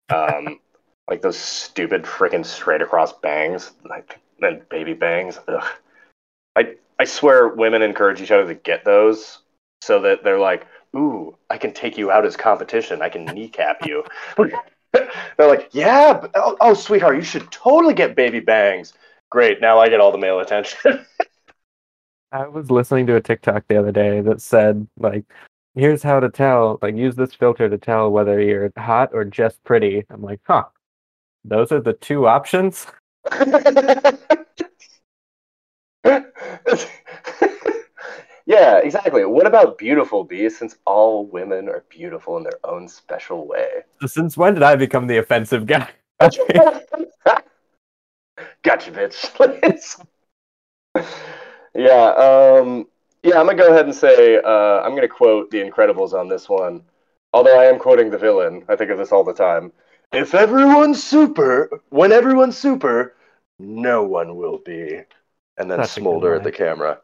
[0.10, 0.60] Um,
[1.10, 5.40] like those stupid freaking straight across bangs, like and baby bangs.
[5.48, 5.64] Ugh.
[6.56, 9.40] I I swear women encourage each other to get those
[9.82, 13.02] so that they're like, ooh, I can take you out as competition.
[13.02, 14.04] I can kneecap you.
[14.38, 18.94] they're like, yeah, but- oh, oh, sweetheart, you should totally get baby bangs.
[19.30, 21.06] Great, now I get all the male attention.
[22.32, 25.26] I was listening to a TikTok the other day that said like,
[25.76, 26.80] "Here's how to tell.
[26.82, 30.66] Like, use this filter to tell whether you're hot or just pretty." I'm like, huh.
[31.46, 32.88] Those are the two options.
[38.46, 39.26] yeah, exactly.
[39.26, 40.58] What about beautiful bees?
[40.58, 43.68] Since all women are beautiful in their own special way.
[44.06, 45.90] Since when did I become the offensive guy?
[48.64, 50.06] gotcha, bitch.
[51.76, 52.06] yeah,
[52.62, 52.88] um,
[53.24, 53.40] yeah.
[53.40, 56.84] I'm gonna go ahead and say uh, I'm gonna quote The Incredibles on this one.
[57.34, 59.72] Although I am quoting the villain, I think of this all the time.
[60.12, 63.16] If everyone's super, when everyone's super,
[63.58, 65.02] no one will be.
[65.58, 67.00] And then That's smolder at the camera.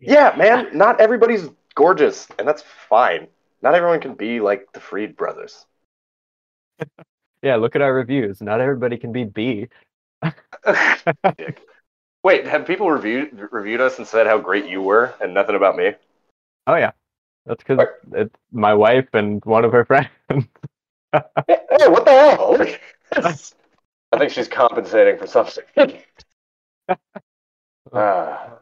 [0.00, 0.76] Yeah, man.
[0.76, 3.28] Not everybody's gorgeous, and that's fine.
[3.62, 5.66] Not everyone can be like the Freed brothers.
[7.40, 8.42] Yeah, look at our reviews.
[8.42, 9.68] Not everybody can be B.
[12.24, 15.76] Wait, have people reviewed reviewed us and said how great you were and nothing about
[15.76, 15.92] me?
[16.66, 16.92] Oh yeah,
[17.46, 20.08] that's because it's my wife and one of her friends.
[20.30, 22.66] Hey, what the hell?
[24.12, 25.64] I think she's compensating for something.
[27.90, 28.58] Ah.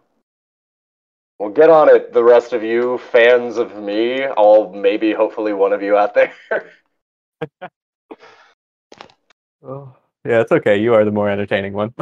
[1.38, 4.24] well, get on it, the rest of you fans of me.
[4.24, 6.32] All maybe, hopefully, one of you out there.
[9.64, 9.96] Oh.
[10.24, 10.80] Yeah, it's okay.
[10.80, 11.94] You are the more entertaining one.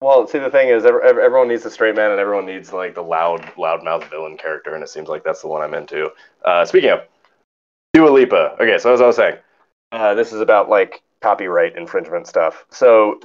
[0.00, 2.72] Well, see, the thing is, ev- ev- everyone needs a straight man, and everyone needs
[2.72, 6.10] like the loud, loudmouth villain character, and it seems like that's the one I'm into.
[6.44, 7.00] Uh, speaking of
[7.94, 9.36] Dua Lipa, okay, so as I was saying,
[9.92, 12.66] uh, this is about like copyright infringement stuff.
[12.70, 13.20] So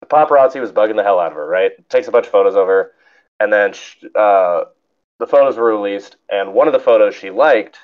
[0.00, 1.72] the paparazzi was bugging the hell out of her, right?
[1.88, 2.92] Takes a bunch of photos of her,
[3.38, 4.64] and then sh- uh,
[5.18, 7.78] the photos were released, and one of the photos she liked,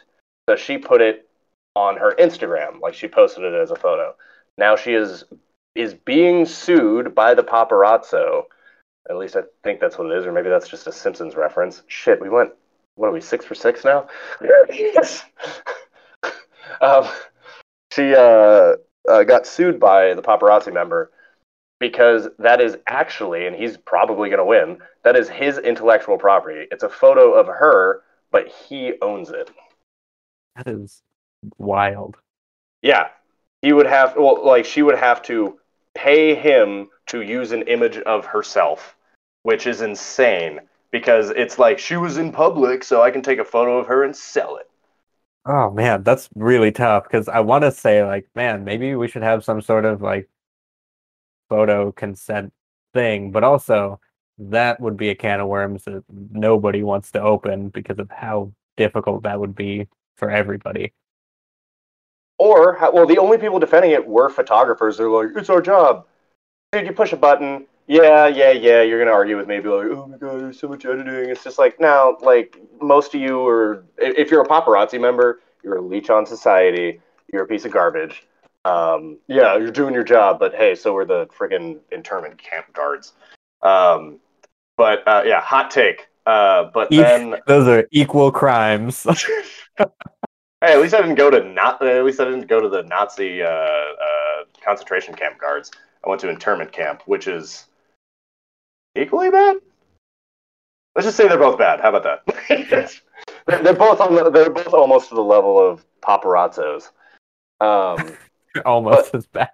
[0.49, 1.29] so she put it
[1.77, 4.15] on her Instagram, like she posted it as a photo.
[4.59, 5.25] Now she is
[5.75, 8.45] is being sued by the paparazzo.
[9.09, 11.83] At least I think that's what it is, or maybe that's just a Simpsons reference.
[11.89, 12.53] Shit, we went.
[12.95, 14.09] What are we six for six now?
[14.71, 15.25] yes.
[16.81, 17.09] um,
[17.93, 18.75] she uh,
[19.09, 21.11] uh, got sued by the paparazzi member
[21.81, 24.79] because that is actually, and he's probably going to win.
[25.03, 26.67] That is his intellectual property.
[26.71, 29.51] It's a photo of her, but he owns it.
[30.57, 31.03] that is
[31.59, 32.17] wild.
[32.83, 33.09] Yeah,
[33.63, 34.15] he would have.
[34.17, 35.59] Well, like she would have to
[35.95, 38.97] pay him to use an image of herself,
[39.43, 43.45] which is insane because it's like she was in public, so I can take a
[43.45, 44.69] photo of her and sell it.
[45.45, 49.23] Oh man, that's really tough because I want to say like, man, maybe we should
[49.23, 50.29] have some sort of like
[51.49, 52.53] photo consent
[52.95, 54.01] thing, but also
[54.39, 58.53] that would be a can of worms that nobody wants to open because of how
[58.77, 60.93] difficult that would be for everybody.
[62.43, 64.97] Or, well, the only people defending it were photographers.
[64.97, 66.07] They're like, it's our job.
[66.73, 67.67] Dude, you push a button.
[67.87, 68.83] Yeah, yeah, yeah.
[68.83, 71.31] You're gonna argue with me, be like, oh my god, there's so much editing.
[71.31, 73.85] It's just like, now, like most of you are.
[73.97, 77.01] If you're a paparazzi member, you're a leech on society.
[77.33, 78.27] You're a piece of garbage.
[78.65, 83.13] Um, yeah, you're doing your job, but hey, so are the friggin' internment camp guards.
[83.63, 84.19] Um,
[84.77, 86.09] but uh, yeah, hot take.
[86.27, 89.07] Uh, but Each- then, Those are equal crimes.
[90.63, 91.85] hey, at least I didn't go to not.
[91.85, 95.71] At least I didn't go to the Nazi uh, uh, concentration camp guards.
[96.05, 97.67] I went to internment camp, which is
[98.97, 99.57] equally bad.
[100.95, 101.81] Let's just say they're both bad.
[101.81, 102.49] How about that?
[103.47, 104.15] they're, they're both on.
[104.15, 106.91] The, they're both almost to the level of paparazzos.
[107.61, 108.17] Um,
[108.67, 109.49] Almost as bad.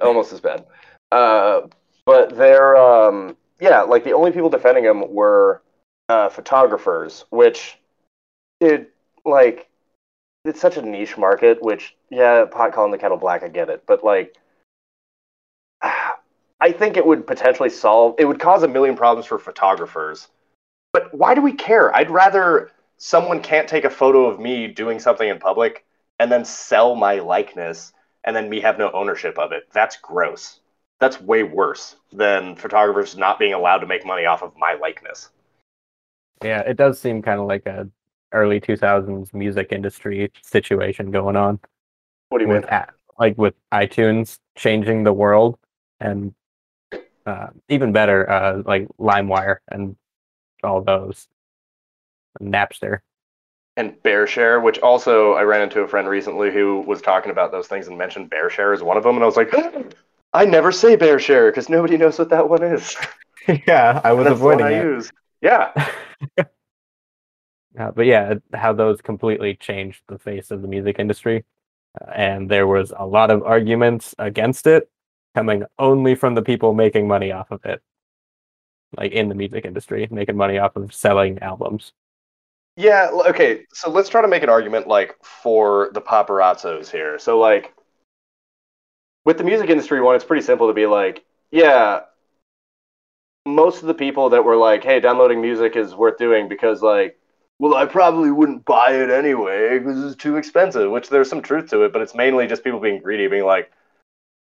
[0.00, 0.64] almost as bad.
[1.12, 1.62] Uh,
[2.06, 5.60] but they're um, yeah, like the only people defending him were
[6.08, 7.76] uh, photographers, which
[8.60, 8.86] dude,
[9.26, 9.68] like
[10.48, 11.62] it's such a niche market.
[11.62, 14.36] Which yeah, pot calling the kettle black, I get it, but like.
[16.60, 18.16] I think it would potentially solve.
[18.18, 20.26] It would cause a million problems for photographers,
[20.92, 21.94] but why do we care?
[21.94, 25.84] I'd rather someone can't take a photo of me doing something in public
[26.18, 27.92] and then sell my likeness
[28.24, 29.68] and then me have no ownership of it.
[29.72, 30.60] That's gross.
[31.00, 35.30] That's way worse than photographers not being allowed to make money off of my likeness.
[36.42, 37.88] Yeah, it does seem kind of like a
[38.32, 41.60] early 2000s music industry situation going on.
[42.28, 42.60] What do you mean?
[42.62, 42.88] with a-
[43.18, 45.58] like with iTunes changing the world
[46.00, 46.34] and
[47.26, 49.96] uh, even better uh, like LimeWire and
[50.62, 51.28] all those
[52.40, 53.00] Napster.
[53.76, 57.68] And BearShare, which also I ran into a friend recently who was talking about those
[57.68, 59.52] things and mentioned BearShare as one of them, and I was like,
[60.32, 62.96] I never say BearShare because nobody knows what that one is.
[63.66, 64.84] yeah, I was That's the one avoiding I it.
[64.84, 65.10] use.
[65.40, 65.72] Yeah,
[67.76, 71.44] Uh, but yeah, how those completely changed the face of the music industry,
[72.00, 74.88] uh, and there was a lot of arguments against it,
[75.34, 77.82] coming only from the people making money off of it,
[78.96, 81.92] like in the music industry, making money off of selling albums.
[82.76, 87.18] Yeah, okay, so let's try to make an argument like for the paparazzos here.
[87.18, 87.74] So like
[89.24, 92.00] with the music industry one, it's pretty simple to be like, yeah,
[93.44, 97.17] most of the people that were like, hey, downloading music is worth doing because like,
[97.58, 101.70] well, I probably wouldn't buy it anyway because it's too expensive, which there's some truth
[101.70, 103.72] to it, but it's mainly just people being greedy, being like,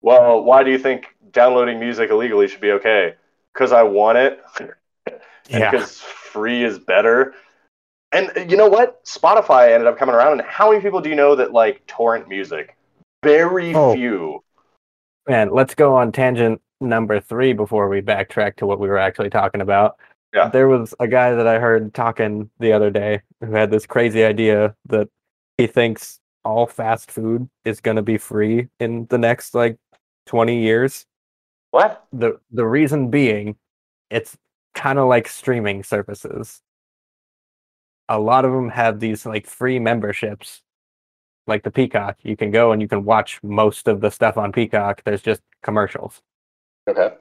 [0.01, 3.15] well, why do you think downloading music illegally should be okay?
[3.53, 4.41] Because I want it.
[4.59, 7.35] and because free is better.
[8.13, 9.05] And uh, you know what?
[9.05, 12.29] Spotify ended up coming around, and how many people do you know that like torrent
[12.29, 12.77] music?
[13.23, 13.95] Very Oh.
[13.95, 14.43] few.
[15.29, 19.31] Man, let's go on tangent number three before we backtrack to what we were actually
[19.31, 19.97] talking about.
[20.33, 20.49] Yeah.
[20.49, 24.25] There was a guy that I heard talking the other day who had this crazy
[24.25, 25.09] idea that
[25.59, 29.77] he thinks all fast food is going to be free in the next like
[30.27, 31.07] 20 years.
[31.71, 32.05] What?
[32.13, 33.57] The the reason being
[34.11, 34.37] it's
[34.75, 36.63] kind of like streaming services.
[38.09, 40.63] A lot of them have these like free memberships
[41.47, 42.19] like the Peacock.
[42.23, 45.03] You can go and you can watch most of the stuff on Peacock.
[45.05, 46.21] There's just commercials.
[46.89, 47.15] Okay.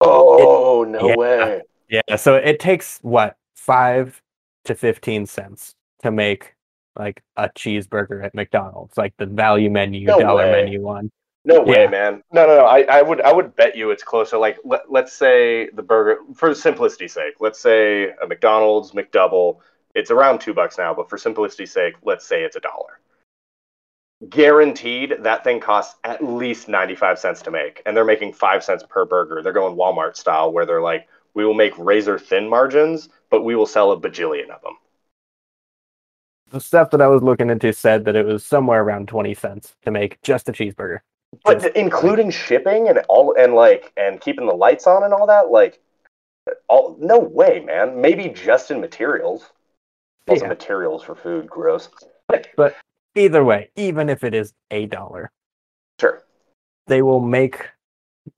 [0.00, 1.16] Oh, no yeah.
[1.16, 1.62] way.
[1.88, 4.20] Yeah, so it takes what, 5
[4.64, 6.54] to 15 cents to make
[6.96, 10.62] like a cheeseburger at McDonald's, like the value menu, No dollar way.
[10.64, 11.10] menu one.
[11.44, 11.90] No way, Yeah.
[11.90, 12.22] man.
[12.32, 12.64] No, no, no.
[12.64, 14.36] I, I would I would bet you it's closer.
[14.38, 19.58] Like let, let's say the burger for simplicity's sake, let's say a McDonald's McDouble,
[19.94, 22.98] it's around two bucks now, but for simplicity's sake, let's say it's a dollar.
[24.28, 27.82] Guaranteed that thing costs at least 95 cents to make.
[27.84, 29.42] And they're making five cents per burger.
[29.42, 33.54] They're going Walmart style where they're like, we will make razor thin margins, but we
[33.54, 34.76] will sell a bajillion of them.
[36.50, 39.76] The stuff that I was looking into said that it was somewhere around 20 cents
[39.84, 41.00] to make just a cheeseburger.
[41.44, 45.26] But Just- including shipping and all and like and keeping the lights on and all
[45.26, 45.80] that, like
[46.68, 48.00] all no way, man.
[48.00, 49.50] Maybe just in materials.
[50.28, 50.48] Also Yeah.
[50.48, 51.90] materials for food, gross.
[52.56, 52.76] But
[53.14, 55.30] either way, even if it is a dollar,
[56.00, 56.22] Sure.
[56.86, 57.68] they will make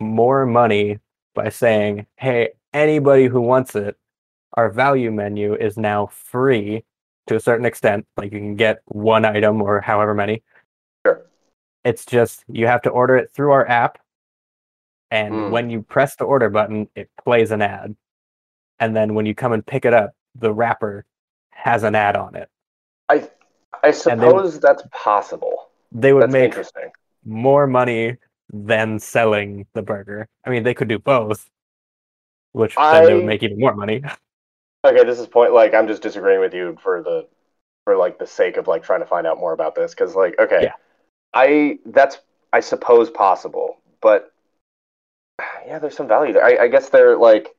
[0.00, 0.98] more money
[1.34, 3.96] by saying, hey, anybody who wants it,
[4.54, 6.84] our value menu is now free
[7.26, 8.06] to a certain extent.
[8.16, 10.42] Like you can get one item or however many.
[11.06, 11.22] Sure.
[11.84, 13.98] It's just you have to order it through our app.
[15.10, 15.50] And Mm.
[15.50, 17.96] when you press the order button, it plays an ad.
[18.78, 21.04] And then when you come and pick it up, the wrapper
[21.50, 22.48] has an ad on it.
[23.08, 23.28] I
[23.82, 25.70] I And they- suppose that's possible.
[25.92, 26.90] They would That's make interesting.
[27.24, 28.16] more money
[28.52, 30.28] than selling the burger.
[30.44, 31.48] I mean, they could do both,
[32.58, 34.02] which then they would make even more money.
[34.86, 37.26] Okay, this is point like I'm just disagreeing with you for the
[37.84, 40.38] for like the sake of like trying to find out more about this because like
[40.38, 40.72] okay, Yeah.
[41.34, 42.18] I that's
[42.52, 44.32] I suppose possible, but
[45.66, 46.44] yeah, there's some value there.
[46.44, 47.56] I, I guess there like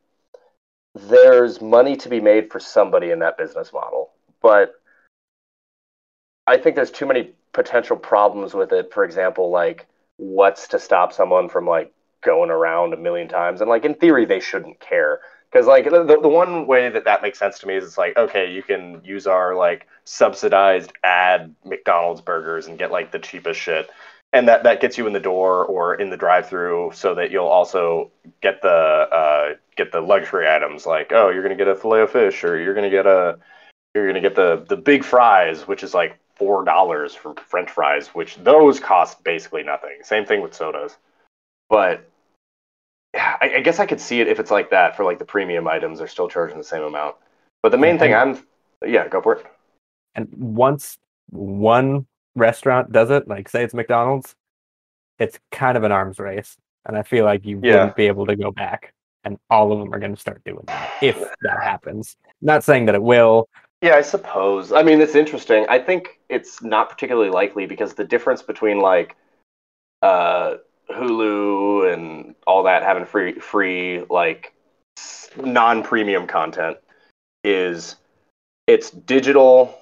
[0.96, 4.76] there's money to be made for somebody in that business model, but
[6.48, 8.94] I think there's too many potential problems with it.
[8.94, 13.70] For example, like what's to stop someone from like going around a million times, and
[13.70, 15.20] like in theory they shouldn't care.
[15.52, 18.16] Because like the, the one way that that makes sense to me is it's like
[18.18, 23.60] okay you can use our like subsidized ad mcdonald's burgers and get like the cheapest
[23.60, 23.90] shit
[24.32, 27.48] and that that gets you in the door or in the drive-through so that you'll
[27.48, 32.02] also get the uh, get the luxury items like oh you're gonna get a fillet
[32.02, 33.38] of fish or you're gonna get a
[33.96, 38.08] you're gonna get the the big fries which is like four dollars for french fries
[38.10, 39.98] which those cost basically nothing.
[40.04, 40.98] Same thing with sodas.
[41.70, 42.09] But
[43.16, 45.68] I, I guess I could see it if it's like that for like the premium
[45.68, 47.16] items, they're still charging the same amount.
[47.64, 48.44] But the main thing I'm,
[48.86, 49.46] yeah, go for it.
[50.16, 50.98] And once
[51.30, 54.36] one restaurant does it, like say it's McDonald's,
[55.18, 56.56] it's kind of an arms race.
[56.86, 57.74] And I feel like you Yeah.
[57.74, 58.94] wouldn't be able to go back.
[59.26, 62.16] And all of them are going to start doing that if that happens.
[62.42, 63.50] Not saying that it will.
[63.82, 64.72] Yeah, I suppose.
[64.72, 65.66] I mean, it's interesting.
[65.70, 69.18] I think it's not particularly likely because the difference between like
[70.02, 70.56] uh,
[70.92, 74.54] Hulu and all that having free, free like
[75.38, 76.78] non-premium content
[77.44, 77.96] is
[78.68, 79.76] it's digital.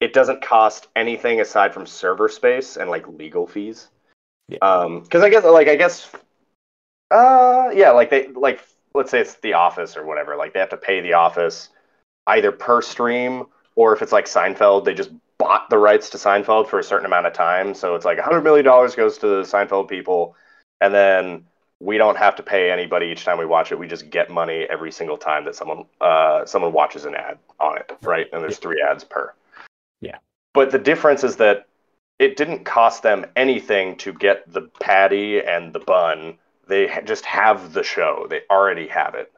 [0.00, 3.88] It doesn't cost anything aside from server space and like legal fees.
[4.48, 4.58] Yeah.
[4.62, 6.10] Um, because I guess like I guess,
[7.10, 8.60] uh, yeah, like they like
[8.94, 10.36] let's say it's The Office or whatever.
[10.36, 11.68] Like they have to pay The Office
[12.26, 16.68] either per stream or if it's like Seinfeld, they just bought the rights to Seinfeld
[16.68, 17.72] for a certain amount of time.
[17.72, 20.36] So it's like $100 million goes to the Seinfeld people.
[20.82, 21.46] And then
[21.80, 23.78] we don't have to pay anybody each time we watch it.
[23.78, 27.78] We just get money every single time that someone uh, someone watches an ad on
[27.78, 28.26] it, right?
[28.34, 29.32] And there's three ads per.
[30.02, 30.18] Yeah.
[30.52, 31.66] But the difference is that
[32.18, 36.36] it didn't cost them anything to get the patty and the bun.
[36.68, 38.26] They just have the show.
[38.28, 39.32] They already have it.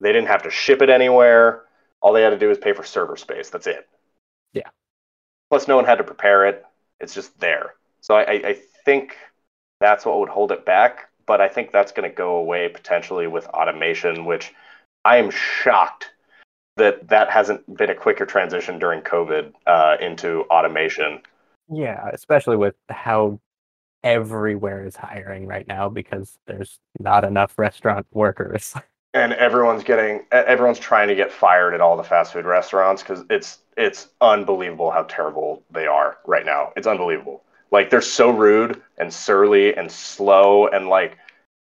[0.00, 1.62] They didn't have to ship it anywhere.
[2.00, 3.50] All they had to do is pay for server space.
[3.50, 3.88] That's it.
[5.50, 6.64] Plus, no one had to prepare it.
[7.00, 7.74] It's just there.
[8.00, 9.16] So I, I, I think
[9.80, 11.10] that's what would hold it back.
[11.26, 14.52] But I think that's going to go away potentially with automation, which
[15.04, 16.10] I am shocked
[16.76, 21.20] that that hasn't been a quicker transition during COVID uh, into automation.
[21.70, 23.40] Yeah, especially with how
[24.02, 28.74] everywhere is hiring right now because there's not enough restaurant workers.
[29.14, 33.24] and everyone's getting everyone's trying to get fired at all the fast food restaurants because
[33.30, 38.82] it's it's unbelievable how terrible they are right now it's unbelievable like they're so rude
[38.98, 41.16] and surly and slow and like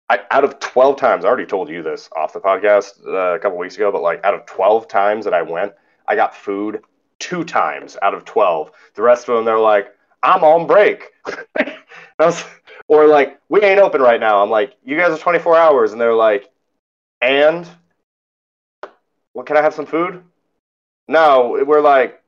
[0.09, 3.39] I, out of 12 times i already told you this off the podcast uh, a
[3.39, 5.73] couple weeks ago but like out of 12 times that i went
[6.07, 6.81] i got food
[7.19, 11.11] two times out of 12 the rest of them they're like I'm on break.
[12.19, 12.43] Was,
[12.87, 14.41] or like, we ain't open right now.
[14.41, 16.49] I'm like, you guys are 24 hours, and they're like,
[17.23, 17.67] and
[19.33, 19.45] what?
[19.45, 20.23] Can I have some food?
[21.07, 22.21] No, we're like,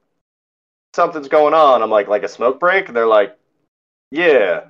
[0.96, 1.84] something's going on.
[1.84, 2.88] I'm like, like a smoke break.
[2.88, 3.38] And they're like,
[4.12, 4.62] yeah.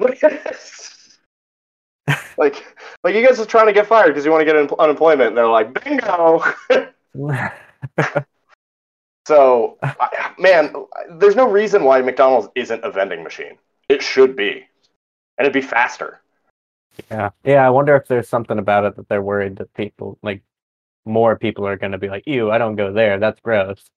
[2.37, 2.63] like,
[3.03, 5.29] like you guys are trying to get fired because you want to get un- unemployment.
[5.29, 6.43] And they're like, bingo.
[9.27, 10.73] so, I, man,
[11.11, 13.57] there's no reason why McDonald's isn't a vending machine.
[13.87, 14.65] It should be,
[15.37, 16.21] and it'd be faster.
[17.11, 17.65] Yeah, yeah.
[17.65, 20.43] I wonder if there's something about it that they're worried that people, like,
[21.05, 23.19] more people are going to be like, "Ew, I don't go there.
[23.19, 23.89] That's gross."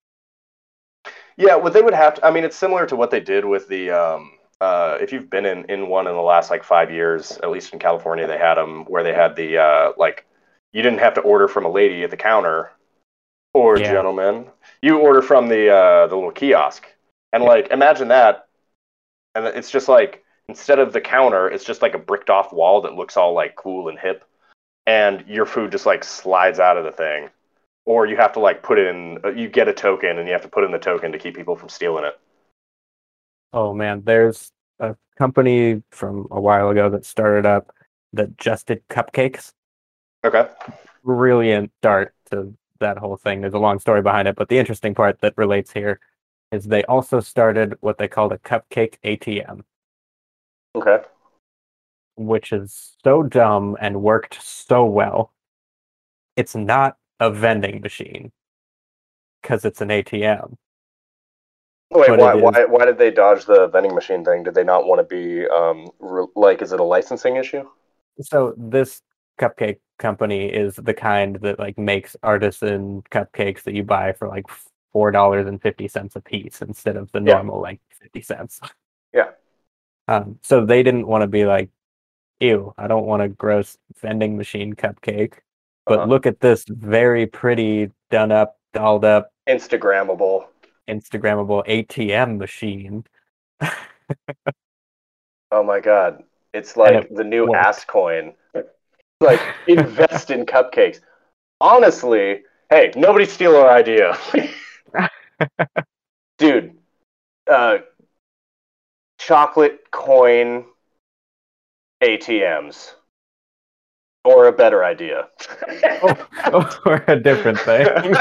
[1.37, 2.27] Yeah, what they would have to.
[2.27, 3.91] I mean, it's similar to what they did with the.
[3.91, 7.51] Um, uh, if you've been in, in one in the last like five years, at
[7.51, 10.27] least in California, they had them where they had the uh, like,
[10.73, 12.73] you didn't have to order from a lady at the counter,
[13.55, 13.83] or Yeah.
[13.83, 14.47] gentlemen.
[14.83, 16.87] You order from the uh, the little kiosk,
[17.33, 18.49] and like imagine that,
[19.35, 22.81] and it's just like instead of the counter, it's just like a bricked off wall
[22.83, 24.25] that looks all like cool and hip,
[24.87, 27.29] and your food just like slides out of the thing,
[27.85, 30.43] or you have to like put in, uh, you get a token and you have
[30.43, 32.19] to put in the token to keep people from stealing it.
[33.53, 37.75] Oh man, there's a company from a while ago that started up
[38.13, 39.53] that just did cupcakes.
[40.25, 40.49] Okay.
[41.05, 43.41] Brilliant start to that whole thing.
[43.41, 46.01] There's a long story behind it, but the interesting part that relates here
[46.53, 49.63] is they also started what they called a cupcake ATM,
[50.75, 50.99] Okay.
[52.17, 55.33] which is so dumb and worked so well.
[56.37, 58.33] It's not a vending machine
[59.43, 60.57] because it's an ATM.
[61.91, 64.43] Wait, But why, why, why did they dodge the vending machine thing?
[64.43, 67.67] Did they not want to be, um, re- like, is it a licensing issue?
[68.21, 69.01] So this
[69.41, 74.47] cupcake company is the kind that like makes artisan cupcakes that you buy for like
[74.93, 77.35] four dollars and fifty cents a piece instead of the Yeah.
[77.35, 78.61] normal like fifty cents.
[80.09, 81.71] Um, so they didn't want to be like,
[82.41, 85.35] ew, I don't want a gross vending machine cupcake.
[85.87, 86.09] But Uh-huh.
[86.09, 90.47] look at this very pretty, done up, dolled up, Instagrammable.
[90.89, 93.05] Instagrammable ATM machine.
[95.51, 96.23] Oh my god.
[96.53, 97.57] It's like it the new worked.
[97.67, 98.35] ass coin.
[99.21, 101.01] Like, invest in cupcakes.
[101.61, 104.17] Honestly, hey, nobody steal our idea.
[106.39, 106.77] Dude,
[107.51, 107.79] uh,
[109.29, 110.65] chocolate coin
[112.01, 112.95] ATMs.
[114.25, 115.29] Or a better idea.
[116.51, 117.87] Oh, or a different thing.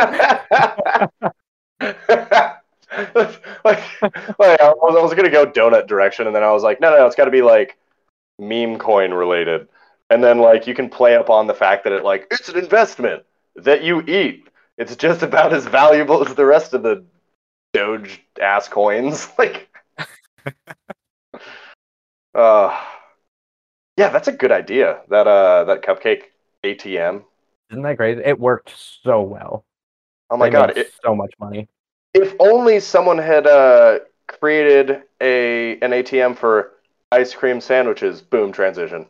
[1.82, 3.02] like,
[3.64, 3.82] like
[4.62, 6.98] I was, I was gonna go donut direction, and then I was like, no, no,
[6.98, 7.78] no, it's got to be like
[8.40, 9.68] meme coin related,
[10.10, 12.58] and then like you can play up on the fact that it like it's an
[12.58, 13.24] investment
[13.56, 14.48] that you eat.
[14.78, 17.06] It's just about as valuable as the rest of the
[17.74, 19.30] Doge ass coins.
[19.40, 19.70] Like,
[22.38, 22.72] uh,
[23.98, 25.02] yeah, that's a good idea.
[25.10, 26.24] That uh, that cupcake
[26.64, 27.24] ATM.
[27.72, 28.20] Isn't that great?
[28.20, 28.74] It worked
[29.04, 29.66] so well.
[30.30, 31.68] Oh my They god, it, so much money.
[32.14, 36.74] if only someone had uh, created a an ATM for
[37.12, 38.22] ice cream sandwiches.
[38.22, 39.08] Boom, transition.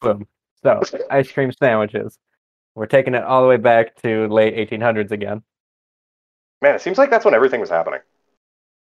[0.00, 0.26] Boom.
[0.62, 2.18] So, ice cream sandwiches.
[2.74, 5.42] We're taking it all the way back to late 1800s again.
[6.62, 8.00] Man, it seems like that's when everything was happening.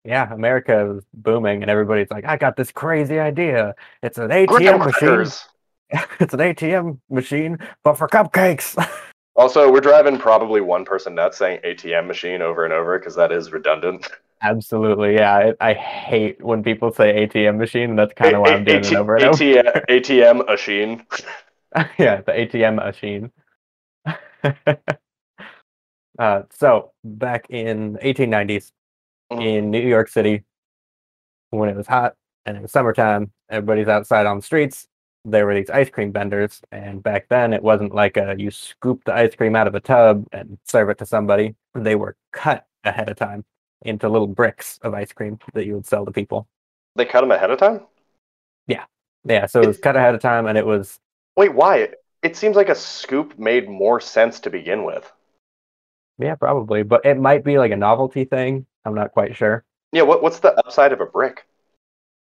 [0.05, 3.73] Yeah, America is booming, and everybody's like, "I got this crazy idea.
[4.01, 5.31] It's an ATM machine.
[6.19, 8.75] it's an ATM machine, but for cupcakes."
[9.35, 13.31] Also, we're driving probably one person nuts saying ATM machine over and over because that
[13.31, 14.07] is redundant.
[14.43, 15.53] Absolutely, yeah.
[15.59, 18.85] I, I hate when people say ATM machine, and that's kind of why I'm doing
[18.85, 19.35] it over and over.
[19.35, 21.03] ATM, ATM machine.
[21.97, 23.31] yeah, the ATM machine.
[26.19, 28.71] uh, so back in 1890s Mhm.
[29.31, 30.43] In New York City,
[31.49, 32.15] when it was hot
[32.45, 34.87] and it was summertime, everybody's outside on the streets.
[35.25, 39.03] There were these ice cream vendors, and back then it wasn't like a you scoop
[39.05, 41.55] the ice cream out of a tub and serve it to somebody.
[41.73, 43.45] They were cut ahead of time
[43.83, 46.47] into little bricks of ice cream that you would sell to people.
[46.95, 47.81] They cut them ahead of time.
[48.67, 48.83] Yeah,
[49.23, 49.45] yeah.
[49.45, 50.99] so it was cut ahead of time, and it was
[51.35, 51.89] Wait, why?
[52.21, 55.11] It seems like a scoop made more sense to begin with.
[56.19, 58.65] yeah, probably, but it might be like a novelty thing.
[58.85, 59.63] I'm not quite sure.
[59.91, 61.45] Yeah, what, what's the upside of a brick?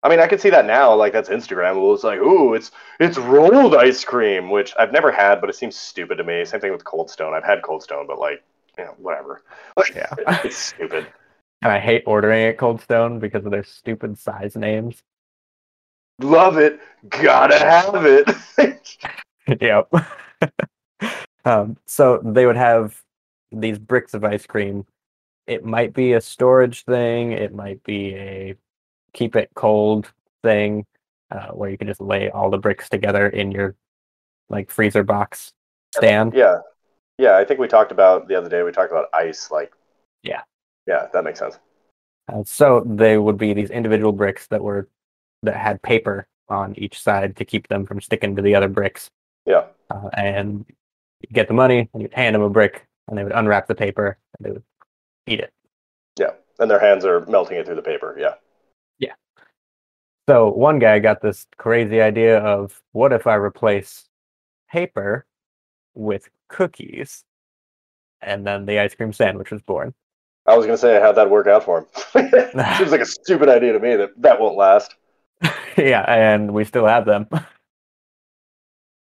[0.03, 0.95] I mean, I can see that now.
[0.95, 1.93] Like that's Instagrammable.
[1.95, 5.77] It's like, ooh, it's it's rolled ice cream, which I've never had, but it seems
[5.77, 6.45] stupid to me.
[6.45, 7.35] Same thing with Cold Stone.
[7.35, 8.43] I've had Cold Stone, but like,
[8.79, 9.43] you know, whatever.
[9.77, 10.15] Like, Yeah.
[10.45, 11.07] it's stupid.
[11.61, 15.03] And I hate ordering at Cold Stone because of their stupid size names.
[16.21, 16.79] Love it.
[17.09, 18.29] Gotta have it.
[19.61, 19.93] yep.
[21.45, 23.03] um, so they would have
[23.51, 24.87] these bricks of ice cream.
[25.49, 27.33] It might be a storage thing.
[27.33, 28.55] It might be a
[29.15, 30.85] keep it cold thing,
[31.31, 33.75] uh, where you can just lay all the bricks together in your
[34.51, 35.53] like freezer box
[35.97, 36.35] stand.
[36.35, 36.59] Yeah,
[37.17, 37.37] yeah.
[37.37, 38.63] I think we talked about the other day.
[38.63, 39.51] We talked about ice.
[39.51, 39.73] Like,
[40.23, 40.43] Yeah.
[40.87, 41.59] yeah, that makes sense.
[42.31, 44.89] Uh, so they would be these individual bricks that were
[45.43, 49.11] that had paper on each side to keep them from sticking to the other bricks.
[49.47, 50.67] Yeah, Uh, and
[51.21, 53.75] you get the money, and you'd hand them a brick, and they would unwrap the
[53.75, 54.63] paper, and they would
[55.29, 55.53] eat it.
[56.19, 56.31] yeah.
[56.59, 58.17] And their hands are melting it through the paper.
[58.19, 58.35] Yeah.
[58.99, 59.15] Yeah.
[60.29, 64.09] So one guy got this crazy idea of what if I replace
[64.71, 65.25] paper
[65.95, 67.25] with cookies,
[68.21, 69.95] and then the ice cream sandwich was born.
[70.47, 71.87] I was gonna say how'd that work out for him?
[72.79, 73.97] Seems like a stupid idea to me.
[73.97, 74.97] That that won't last.
[75.77, 77.29] yeah, and we still have them.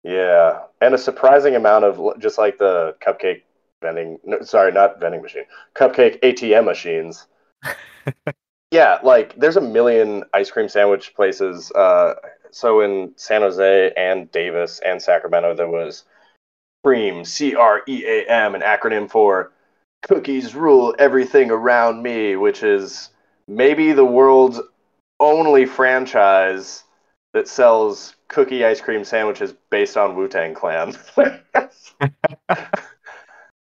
[0.02, 3.42] Yeah, and a surprising amount of just like the cupcake
[3.80, 4.18] vending.
[4.24, 5.44] No, sorry, not vending machine.
[5.74, 7.26] Cupcake ATM machines.
[8.70, 11.70] yeah, like there's a million ice cream sandwich places.
[11.72, 12.14] Uh,
[12.50, 16.04] so in San Jose and Davis and Sacramento, there was
[16.84, 19.52] Cream, C R E A M, an acronym for
[20.02, 23.10] Cookies Rule Everything Around Me, which is
[23.46, 24.60] maybe the world's
[25.18, 26.84] only franchise
[27.32, 30.96] that sells cookie ice cream sandwiches based on Wu Tang Clan.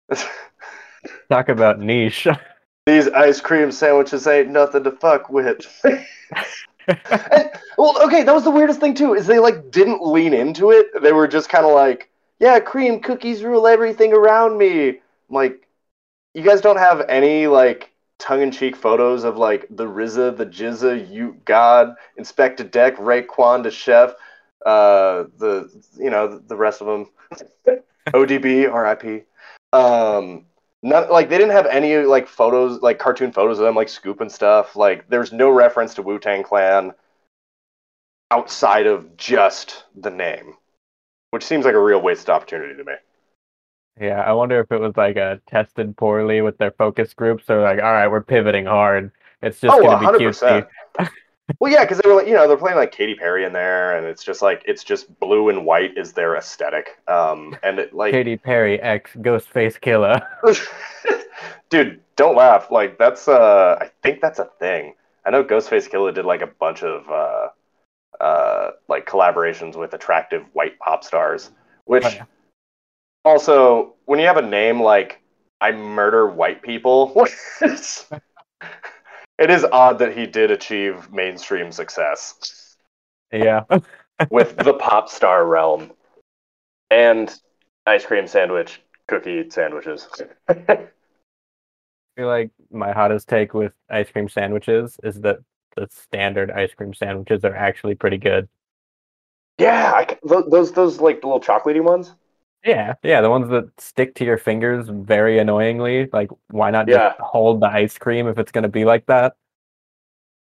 [1.30, 2.28] Talk about niche.
[2.86, 5.66] These ice cream sandwiches ain't nothing to fuck with.
[5.84, 6.06] And-
[7.78, 9.14] well, okay, that was the weirdest thing too.
[9.14, 10.88] Is they like didn't lean into it.
[11.02, 14.98] They were just kind of like, "Yeah, cream cookies rule everything around me." I'm
[15.30, 15.68] like,
[16.34, 21.38] you guys don't have any like tongue-in-cheek photos of like the RZA, the GZA, you
[21.46, 24.12] God, Inspectah Deck, Raekwon, the Chef,
[24.66, 27.10] uh, the you know the rest of them,
[28.14, 29.28] ODB, RIP.
[29.74, 30.46] Um,
[30.84, 34.22] not like they didn't have any like photos, like cartoon photos of them like scoop
[34.22, 34.76] and stuff.
[34.76, 36.94] Like there's no reference to Wu Tang Clan
[38.32, 40.54] outside of just the name,
[41.32, 42.94] which seems like a real wasted opportunity to me.
[44.00, 47.46] Yeah, I wonder if it was like a tested poorly with their focus groups.
[47.48, 49.12] So like, all right, we're pivoting hard.
[49.42, 50.68] It's just oh, gonna be cutesy.
[51.60, 53.98] Well, yeah, because they were like, you know, they're playing like Katy Perry in there,
[53.98, 56.98] and it's just like it's just blue and white is their aesthetic.
[57.08, 60.26] Um, and it like Katy Perry X Ghostface Killah.
[61.70, 62.70] Dude, don't laugh.
[62.70, 64.94] Like that's uh I think that's a thing.
[65.26, 67.48] I know Ghostface Killah did like a bunch of uh
[68.24, 71.52] uh like collaborations with attractive white pop stars,
[71.86, 72.26] which Oh, yeah.
[73.24, 75.22] also when you have a name like
[75.62, 77.26] I murder white people,
[79.38, 82.76] it is odd that he did achieve mainstream success
[83.32, 83.64] Yeah.
[84.30, 85.92] with the pop star realm
[86.90, 87.34] and
[87.86, 90.08] ice cream sandwich, cookie sandwiches.
[90.50, 90.88] I
[92.16, 95.40] feel like my hottest take with ice cream sandwiches is that
[95.76, 98.50] the standard ice cream sandwiches are actually pretty good.
[99.60, 102.14] Yeah, I, those those like the little chocolatey ones.
[102.64, 106.10] Yeah, yeah, the ones that stick to your fingers very annoyingly.
[106.12, 107.10] Like, why not Yeah.
[107.10, 109.36] just hold the ice cream if it's gonna be like that?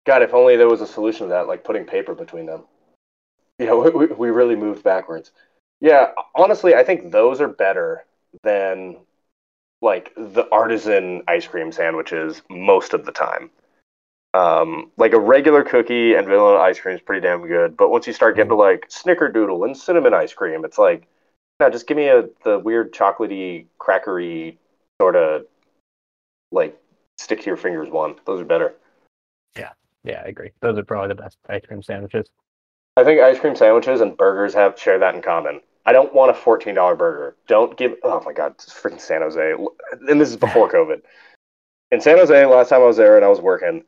[0.05, 2.63] God, if only there was a solution to that, like putting paper between them.
[3.57, 5.31] Yeah, we, we- we really moved backwards.
[5.81, 8.05] Yeah, honestly, I think those are better
[8.43, 8.97] than
[9.81, 13.49] like the artisan ice cream sandwiches most of the time.
[14.33, 18.05] Um, like a regular cookie and vanilla ice cream is pretty damn good, but once
[18.05, 21.07] you start getting to like snickerdoodle and cinnamon ice cream, it's like,
[21.59, 24.57] no, just give me a the weird chocolatey, crackery
[25.01, 25.45] sort of
[26.51, 26.79] like
[27.17, 28.15] stick to your fingers one.
[28.25, 28.75] Those are better.
[29.57, 29.71] Yeah,
[30.03, 30.51] yeah, I agree.
[30.61, 32.27] Those are probably the best ice cream sandwiches.
[32.97, 35.61] I think ice cream sandwiches and burgers have share that in common.
[35.85, 37.35] I don't want a fourteen dollar burger.
[37.47, 37.95] Don't give.
[38.03, 39.53] Oh my god, it's freaking San Jose.
[40.07, 41.01] And this is before COVID.
[41.91, 43.83] In San Jose, last time I was there and I was working,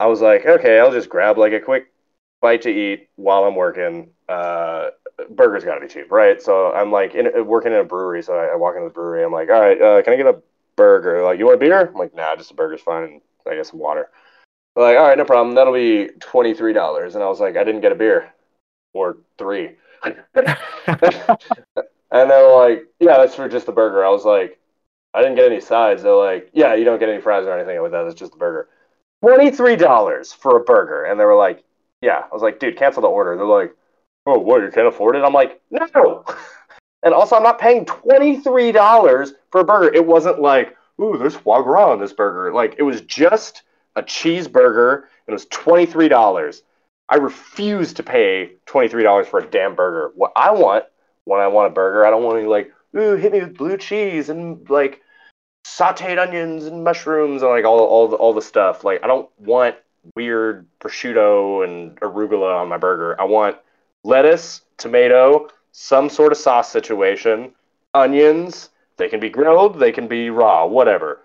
[0.00, 1.92] I was like, okay, I'll just grab like a quick
[2.40, 4.10] bite to eat while I'm working.
[4.28, 4.88] Uh,
[5.30, 6.40] burgers got to be cheap, right?
[6.40, 8.22] So I'm like in, working in a brewery.
[8.22, 9.24] So I, I walk into the brewery.
[9.24, 10.40] I'm like, all right, uh, can I get a
[10.76, 11.22] burger?
[11.22, 11.88] Like, you want a beer?
[11.88, 13.04] I'm like, nah, just a burger's fine.
[13.04, 14.10] And I get some water.
[14.74, 15.54] They're like, all right, no problem.
[15.54, 17.14] That'll be twenty three dollars.
[17.14, 18.32] And I was like, I didn't get a beer
[18.94, 19.76] or three.
[20.04, 20.16] and
[22.10, 24.04] they're like, yeah, that's for just the burger.
[24.04, 24.58] I was like,
[25.14, 26.02] I didn't get any sides.
[26.02, 28.06] They're like, yeah, you don't get any fries or anything with that.
[28.06, 28.68] It's just the burger.
[29.24, 31.04] $23 for a burger.
[31.04, 31.64] And they were like,
[32.00, 32.22] yeah.
[32.30, 33.36] I was like, dude, cancel the order.
[33.36, 33.76] They're like,
[34.26, 35.24] oh, what, you can't afford it?
[35.24, 36.24] I'm like, no.
[37.04, 39.92] And also, I'm not paying $23 for a burger.
[39.92, 42.54] It wasn't like, ooh, there's foie gras on this burger.
[42.54, 43.62] Like, it was just
[43.96, 46.62] a cheeseburger, and it was $23.
[47.08, 50.12] I refuse to pay $23 for a damn burger.
[50.14, 50.84] What I want
[51.24, 53.76] when I want a burger, I don't want to like, ooh, hit me with blue
[53.76, 55.02] cheese and like
[55.66, 58.84] sauteed onions and mushrooms and like all all the, all the stuff.
[58.84, 59.76] Like I don't want
[60.16, 63.20] weird prosciutto and arugula on my burger.
[63.20, 63.56] I want
[64.04, 67.52] lettuce, tomato, some sort of sauce situation,
[67.94, 68.70] onions.
[68.96, 71.20] They can be grilled, they can be raw, whatever.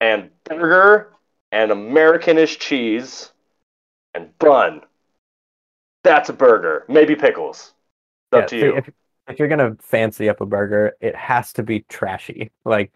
[0.00, 1.12] And burger
[1.52, 3.30] and Americanish cheese
[4.14, 4.82] and bun.
[6.02, 6.84] That's a burger.
[6.88, 7.72] Maybe pickles.
[8.32, 8.76] It's up to you.
[8.76, 8.90] If,
[9.28, 12.50] if you're gonna fancy up a burger, it has to be trashy.
[12.64, 12.92] Like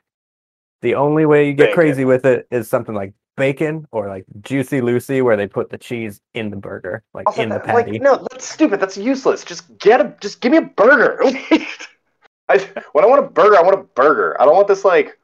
[0.82, 4.80] the only way you get crazy with it is something like bacon or like Juicy
[4.80, 7.92] Lucy, where they put the cheese in the burger, like Also, in the patty.
[7.92, 8.80] Like, no, that's stupid.
[8.80, 9.44] That's useless.
[9.44, 10.14] Just get a.
[10.20, 11.18] Just give me a burger.
[12.48, 12.58] I,
[12.92, 14.40] when I want a burger, I want a burger.
[14.40, 15.18] I don't want this like,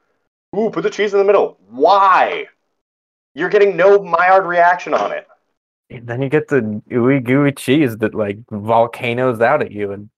[0.55, 1.57] ooh, put the cheese in the middle.
[1.69, 2.45] Why?
[3.33, 5.27] You're getting no Maillard reaction on it.
[5.89, 10.09] And then you get the ooey gooey cheese that like volcanoes out at you, and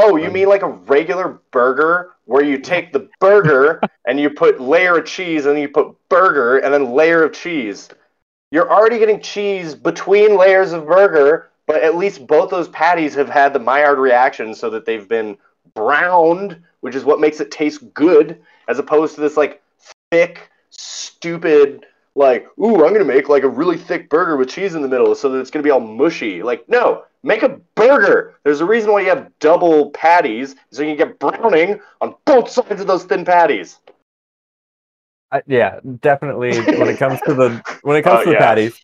[0.00, 4.60] Oh, you mean like a regular burger where you take the burger and you put
[4.60, 7.88] layer of cheese and then you put burger and then layer of cheese.
[8.52, 13.28] You're already getting cheese between layers of burger, but at least both those patties have
[13.28, 15.36] had the Maillard reaction so that they've been
[15.74, 19.60] browned, which is what makes it taste good, as opposed to this like
[20.10, 21.84] thick, stupid,
[22.14, 25.14] like, ooh, I'm gonna make like a really thick burger with cheese in the middle
[25.14, 26.42] so that it's gonna be all mushy.
[26.42, 28.36] Like, no, make a burger.
[28.44, 32.50] There's a reason why you have double patties, so you can get browning on both
[32.50, 33.78] sides of those thin patties.
[35.30, 38.38] I, yeah, definitely when it comes to the when it comes Oh, to the yeah.
[38.38, 38.80] patties.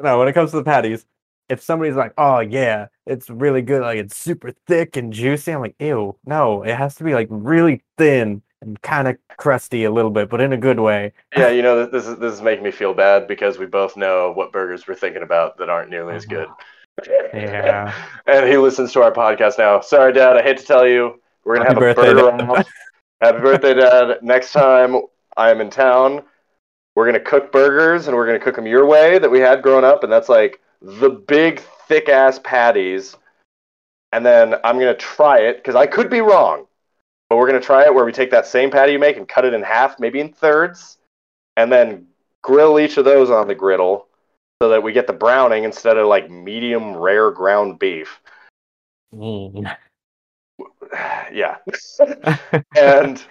[0.00, 1.06] No, when it comes to the patties,
[1.48, 5.60] if somebody's like, "Oh yeah, it's really good, like it's super thick and juicy," I'm
[5.60, 9.90] like, "Ew, no, it has to be like really thin and kind of crusty a
[9.90, 12.64] little bit, but in a good way." Yeah, you know, this is this is making
[12.64, 16.14] me feel bad because we both know what burgers we're thinking about that aren't nearly
[16.14, 16.34] as uh-huh.
[16.46, 16.48] good.
[17.06, 17.92] Yeah.
[18.26, 19.80] and he listens to our podcast now.
[19.80, 20.36] Sorry, Dad.
[20.36, 22.64] I hate to tell you, we're gonna Happy have a birthday, burger.
[23.20, 24.18] Happy birthday, Dad.
[24.22, 24.96] Next time
[25.36, 26.22] I am in town,
[26.94, 29.84] we're gonna cook burgers and we're gonna cook them your way that we had growing
[29.84, 33.16] up, and that's like the big thick ass patties.
[34.12, 36.66] And then I'm gonna try it because I could be wrong,
[37.28, 39.44] but we're gonna try it where we take that same patty you make and cut
[39.44, 40.98] it in half, maybe in thirds,
[41.56, 42.06] and then
[42.42, 44.07] grill each of those on the griddle
[44.60, 48.20] so that we get the browning instead of like medium rare ground beef.
[49.14, 49.76] Mm.
[51.32, 51.56] yeah.
[52.76, 53.22] and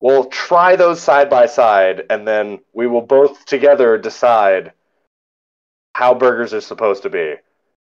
[0.00, 4.72] we'll try those side by side, and then we will both together decide
[5.94, 7.34] how burgers are supposed to be.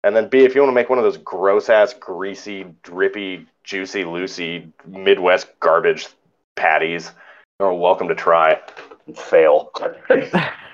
[0.03, 3.47] And then B, if you want to make one of those gross ass, greasy, drippy,
[3.63, 6.07] juicy, Lucy Midwest garbage
[6.55, 7.11] patties,
[7.59, 8.59] you're welcome to try
[9.05, 9.71] and fail.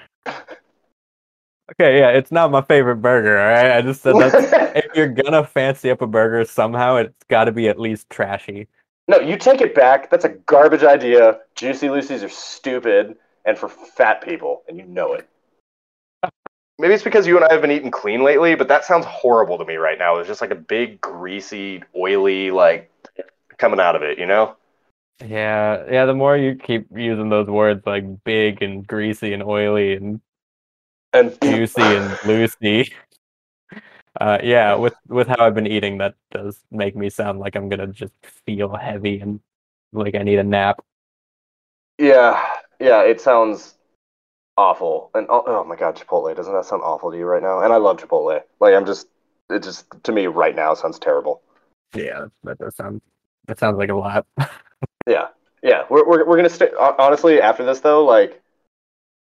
[1.72, 3.38] Okay, yeah, it's not my favorite burger.
[3.38, 7.24] All right, I just said that if you're gonna fancy up a burger somehow, it's
[7.30, 8.68] got to be at least trashy.
[9.10, 10.10] No, you take it back.
[10.10, 11.40] That's a garbage idea.
[11.56, 15.28] Juicy Lucy's are stupid and for fat people, and you know it.
[16.80, 19.58] Maybe it's because you and I have been eating clean lately, but that sounds horrible
[19.58, 20.18] to me right now.
[20.18, 22.92] It's just like a big, greasy, oily, like
[23.58, 24.56] coming out of it, you know?
[25.26, 26.06] Yeah, yeah.
[26.06, 30.22] The more you keep using those words like big and greasy and oily and
[31.24, 32.92] Juicy and loosey,
[34.20, 37.70] uh, yeah, with with how I've been eating, that does make me sound like I'm
[37.70, 38.14] gonna just
[38.46, 39.40] feel heavy and
[39.94, 40.84] like I need a nap.
[41.98, 42.44] yeah,
[42.80, 43.76] yeah, it sounds
[44.58, 45.12] awful.
[45.14, 47.60] And oh, oh my god, Chipotle, doesn't that sound awful to you right now?
[47.62, 48.42] And I love Chipotle.
[48.60, 49.08] Like I'm just,
[49.50, 51.42] it just to me right now sounds terrible.
[51.96, 53.02] Yeah, that does sound.
[53.46, 54.26] That sounds like a lot.
[55.08, 55.28] Yeah,
[55.64, 55.84] yeah.
[55.90, 56.70] We're we're we're gonna stay.
[56.78, 58.42] Honestly, after this though, like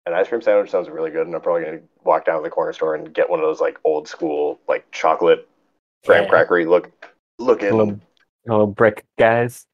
[0.07, 2.49] an ice cream sandwich sounds really good, and I'm probably gonna walk down to the
[2.49, 5.47] corner store and get one of those like old school like chocolate
[6.05, 6.29] graham Yeah.
[6.29, 6.91] crackery look
[7.39, 7.75] looking.
[7.77, 7.99] little,
[8.45, 9.65] little brick guys.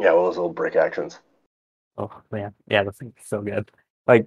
[0.00, 1.18] Yeah, of those little brick actions.
[1.98, 3.70] Oh man, yeah, those things are so good.
[4.06, 4.26] Like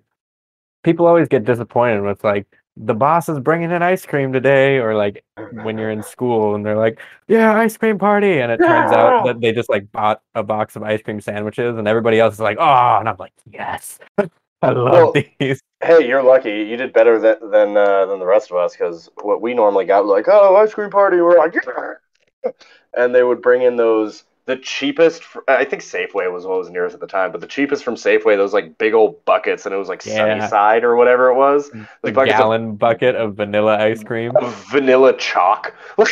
[0.83, 2.45] people always get disappointed with like
[2.79, 5.23] the boss is bringing in ice cream today, or like
[5.63, 9.25] when you're in school and they're like, "Yeah, ice cream party," and it turns out
[9.25, 12.39] that they just like bought a box of ice cream sandwiches, and everybody else is
[12.39, 13.97] like, "Oh," and I'm like, "Yes,
[14.61, 16.63] I love Well, these." Hey, you're lucky.
[16.63, 19.85] You did better than than uh, than the rest of us because what we normally
[19.85, 21.17] got was like, oh, ice cream party.
[21.21, 22.51] We're like, yeah.
[22.97, 25.21] and they would bring in those the cheapest.
[25.47, 28.37] I think Safeway was what was nearest at the time, but the cheapest from Safeway,
[28.37, 30.15] those like big old buckets, and it was like Yeah.
[30.15, 31.69] Sunnyside or whatever it was.
[31.69, 34.31] The Like buckets of- gallon bucket of vanilla ice cream.
[34.71, 35.75] vanilla chalk.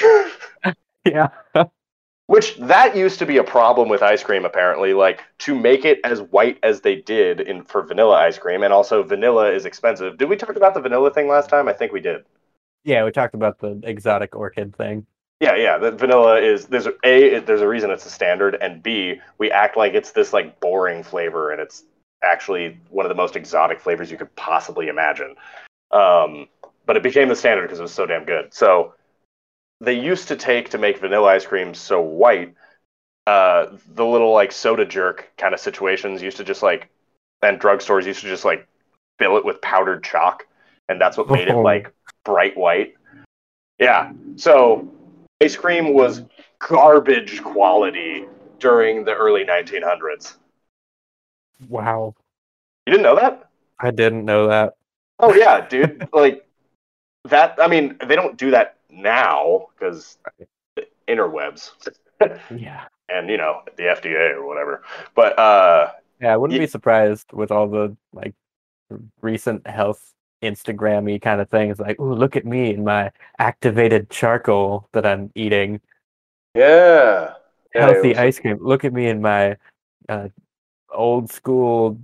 [1.07, 1.27] Yeah,
[2.28, 5.99] Which that used to be a problem with ice cream apparently, like to make it
[6.03, 10.17] as white as they did in for vanilla ice cream, and also vanilla is expensive.
[10.17, 11.67] Did we talk about the vanilla thing last time?
[11.67, 12.26] I think we did.
[12.84, 13.03] yeah.
[13.03, 15.05] We talked about the exotic orchid thing.
[15.39, 15.78] Yeah, yeah.
[15.78, 19.51] The vanilla is there's a it- there's a reason it's a standard, and b we
[19.51, 21.84] act like it's this like boring flavor, and it's
[22.23, 25.36] actually one of the most exotic flavors you could possibly imagine.
[25.91, 26.47] Um,
[26.88, 28.51] but it became the standard because it was so damn good.
[28.53, 28.93] So
[29.82, 32.53] they used to take to make vanilla ice cream so white.
[33.28, 36.89] Uh, the little like soda jerk kind of situations used to just like,
[37.41, 38.67] and drugstores used to just like
[39.19, 40.45] fill it with powdered chalk,
[40.89, 41.61] and that's what made it Oh.
[41.61, 41.91] like
[42.23, 42.95] bright white.
[43.80, 44.11] Yeah.
[44.36, 44.88] So
[45.41, 46.21] ice cream was
[46.59, 48.26] garbage quality
[48.59, 50.36] during the early 1900s.
[51.67, 52.13] Wow.
[52.86, 53.49] You didn't know that?
[53.80, 54.76] I didn't know that.
[55.19, 56.07] Oh yeah, dude.
[56.13, 56.45] like
[57.26, 57.57] that.
[57.61, 60.17] I mean, they don't do that now because
[61.07, 61.71] interwebs
[62.55, 62.85] Yeah.
[63.09, 64.81] and you know the FDA or whatever.
[65.15, 65.91] But uh,
[66.21, 68.33] Yeah, I wouldn't Ye- be surprised with all the like
[69.21, 74.87] recent health Instagrammy kind of things like, oh, look at me and my activated charcoal
[74.93, 75.81] that I'm eating.
[76.55, 77.33] yeah,
[77.73, 78.57] Yeah, Healthy was- ice cream.
[78.61, 79.57] Look at me and my
[80.07, 80.29] uh,
[80.91, 81.99] old school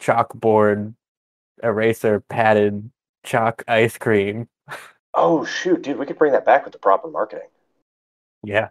[0.00, 0.94] chalkboard
[1.62, 2.90] eraser padded
[3.24, 4.48] chalk ice cream."
[5.14, 7.48] Oh shoot, dude, we could bring that back with the proper marketing.
[8.44, 8.68] Yeah.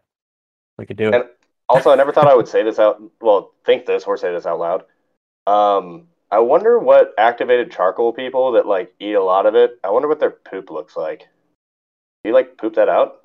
[0.78, 1.16] We could do it.
[1.16, 1.30] And-
[1.68, 3.00] Also, I never thought I would say this out.
[3.22, 4.86] Well, think this or say this out loud.
[5.46, 9.80] Um, I wonder what activated charcoal people that like eat a lot of it.
[9.84, 11.20] I wonder what their poop looks like.
[12.24, 13.22] Do you like poop that out?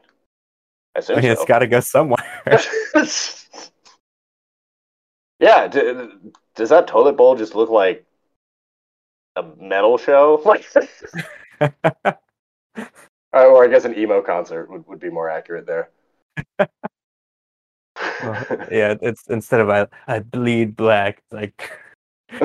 [0.94, 1.46] I I assume mean, it's so.
[1.46, 2.22] got to go somewhere.
[5.40, 5.66] yeah.
[5.68, 6.08] D-
[6.54, 8.04] does that toilet bowl just look like
[9.36, 10.40] a metal show?
[10.44, 10.64] Like,
[12.76, 15.90] Uh, or I guess an emo concert would, would be more accurate there.
[18.70, 21.70] yeah, it's instead of I, I bleed black, like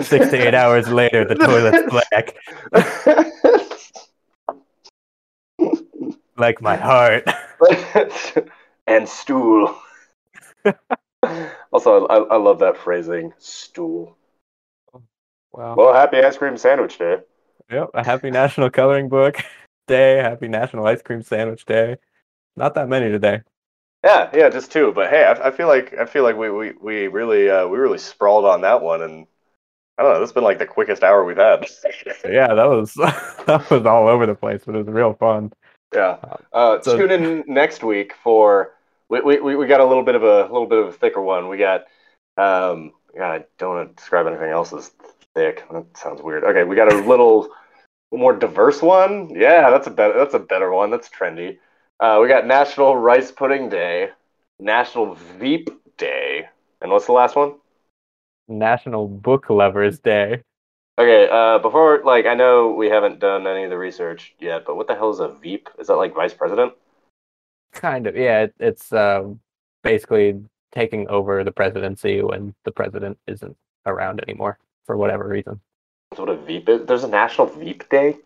[0.01, 2.35] six to eight hours later, the toilet's black,
[6.37, 7.27] like my heart.
[8.87, 9.75] and stool.
[11.71, 14.17] also, I, I love that phrasing, stool.
[15.51, 15.75] Wow.
[15.75, 17.17] Well, happy ice cream sandwich day.
[17.71, 17.89] Yep.
[17.93, 19.37] A happy National Coloring Book
[19.89, 20.17] Day.
[20.19, 21.97] Happy National Ice Cream Sandwich Day.
[22.55, 23.41] Not that many today.
[24.03, 24.93] Yeah, yeah, just two.
[24.93, 27.77] But hey, I, I feel like I feel like we we, we really uh, we
[27.77, 29.27] really sprawled on that one, and
[29.97, 30.19] I don't know.
[30.21, 31.65] This has been like the quickest hour we've had.
[32.25, 32.93] Yeah, that was
[33.45, 35.51] that was all over the place, but it was real fun.
[35.93, 36.17] yeah.
[36.53, 38.75] Uh, So- tune in next week for
[39.09, 41.21] we, we we we got a little bit of a little bit of a thicker
[41.21, 41.49] one.
[41.49, 41.85] We got
[42.37, 42.93] um.
[43.15, 44.91] Yeah, I don't want to describe anything else as
[45.33, 45.63] thick.
[45.71, 46.43] That sounds weird.
[46.43, 47.49] Okay, we got a little
[48.11, 49.29] more diverse one.
[49.29, 50.91] Yeah, that's a better that's a better one.
[50.91, 51.57] That's trendy.
[51.99, 54.09] Uh, we got National Rice Pudding Day,
[54.59, 56.47] National Veep Day,
[56.81, 57.55] and what's the last one?
[58.47, 60.41] National Book Lovers Day.
[60.97, 64.75] Okay, uh, before like I know we haven't done any of the research yet, but
[64.75, 65.69] what the hell is a Veep?
[65.79, 66.73] Is that like vice president?
[67.71, 68.43] Kind of, yeah.
[68.43, 69.39] It, it's um,
[69.83, 73.55] basically taking over the presidency when the president isn't
[73.85, 75.61] around anymore for whatever reason.
[76.19, 76.85] That's what a Veep is.
[76.85, 78.17] There's a National Veep Day.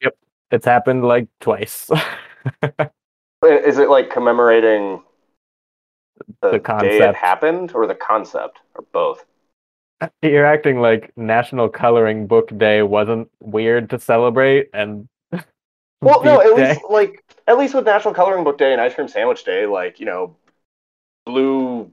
[0.00, 0.16] Yep,
[0.52, 1.90] it's happened like twice.
[3.44, 5.02] Is it like commemorating
[6.40, 9.26] the, The day it happened, or the concept, or both?
[10.00, 15.06] Uh, you're acting like National Coloring Book Day wasn't weird to celebrate, and
[16.00, 18.80] Well, no, Veep at Day- least like at least with National Coloring Book Day and
[18.80, 20.34] Ice Cream Sandwich Day, like you know,
[21.26, 21.90] Blue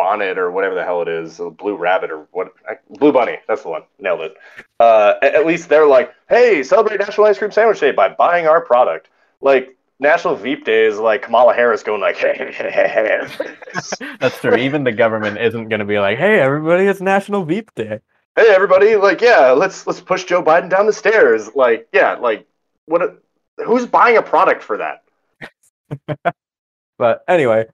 [0.00, 2.54] Bonnet or whatever the hell it is, Blue Rabbit or what,
[2.88, 3.36] Blue Bunny.
[3.46, 3.82] That's the one.
[3.98, 4.36] Nailed it.
[4.80, 8.46] Uh, at, at least they're like, hey, celebrate National Ice Cream Sandwich Day by buying
[8.46, 9.10] our product.
[9.42, 13.54] Like National Veep Day is like Kamala Harris going like, hey, hey, hey, hey.
[14.18, 14.56] that's true.
[14.56, 18.00] Even the government isn't going to be like, "Hey, everybody, it's National Veep Day."
[18.36, 21.50] hey everybody, like yeah, let's let's push Joe Biden down the stairs.
[21.54, 22.46] Like yeah, like
[22.86, 23.02] what?
[23.02, 23.16] A,
[23.64, 26.34] who's buying a product for that?
[27.00, 27.64] But anyway,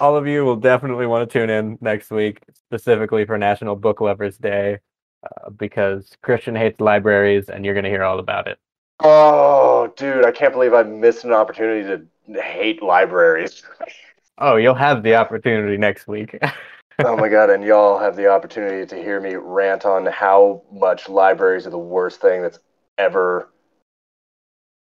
[0.00, 4.00] all of you will definitely want to tune in next week, specifically for National Book
[4.00, 4.78] Lovers Day,
[5.24, 8.58] uh, because Christian hates libraries, and you're going to hear all about it.
[9.00, 13.62] Oh, dude, I can't believe I missed an opportunity to hate libraries.
[14.38, 16.38] Oh, you'll have the opportunity next week.
[16.98, 21.08] oh my god, and y'all have the opportunity to hear me rant on how much
[21.08, 22.58] libraries are the worst thing that's
[22.98, 23.48] ever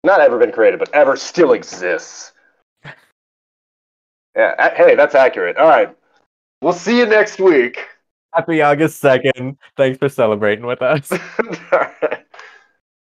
[0.04, 2.32] not ever been created, but ever still exists.
[4.36, 5.56] Yeah, hey, that's accurate.
[5.56, 5.94] All right.
[6.60, 7.86] We'll see you next week.
[8.32, 9.56] Happy August 2nd.
[9.76, 11.12] Thanks for celebrating with us.
[11.12, 11.18] All
[11.72, 12.21] right.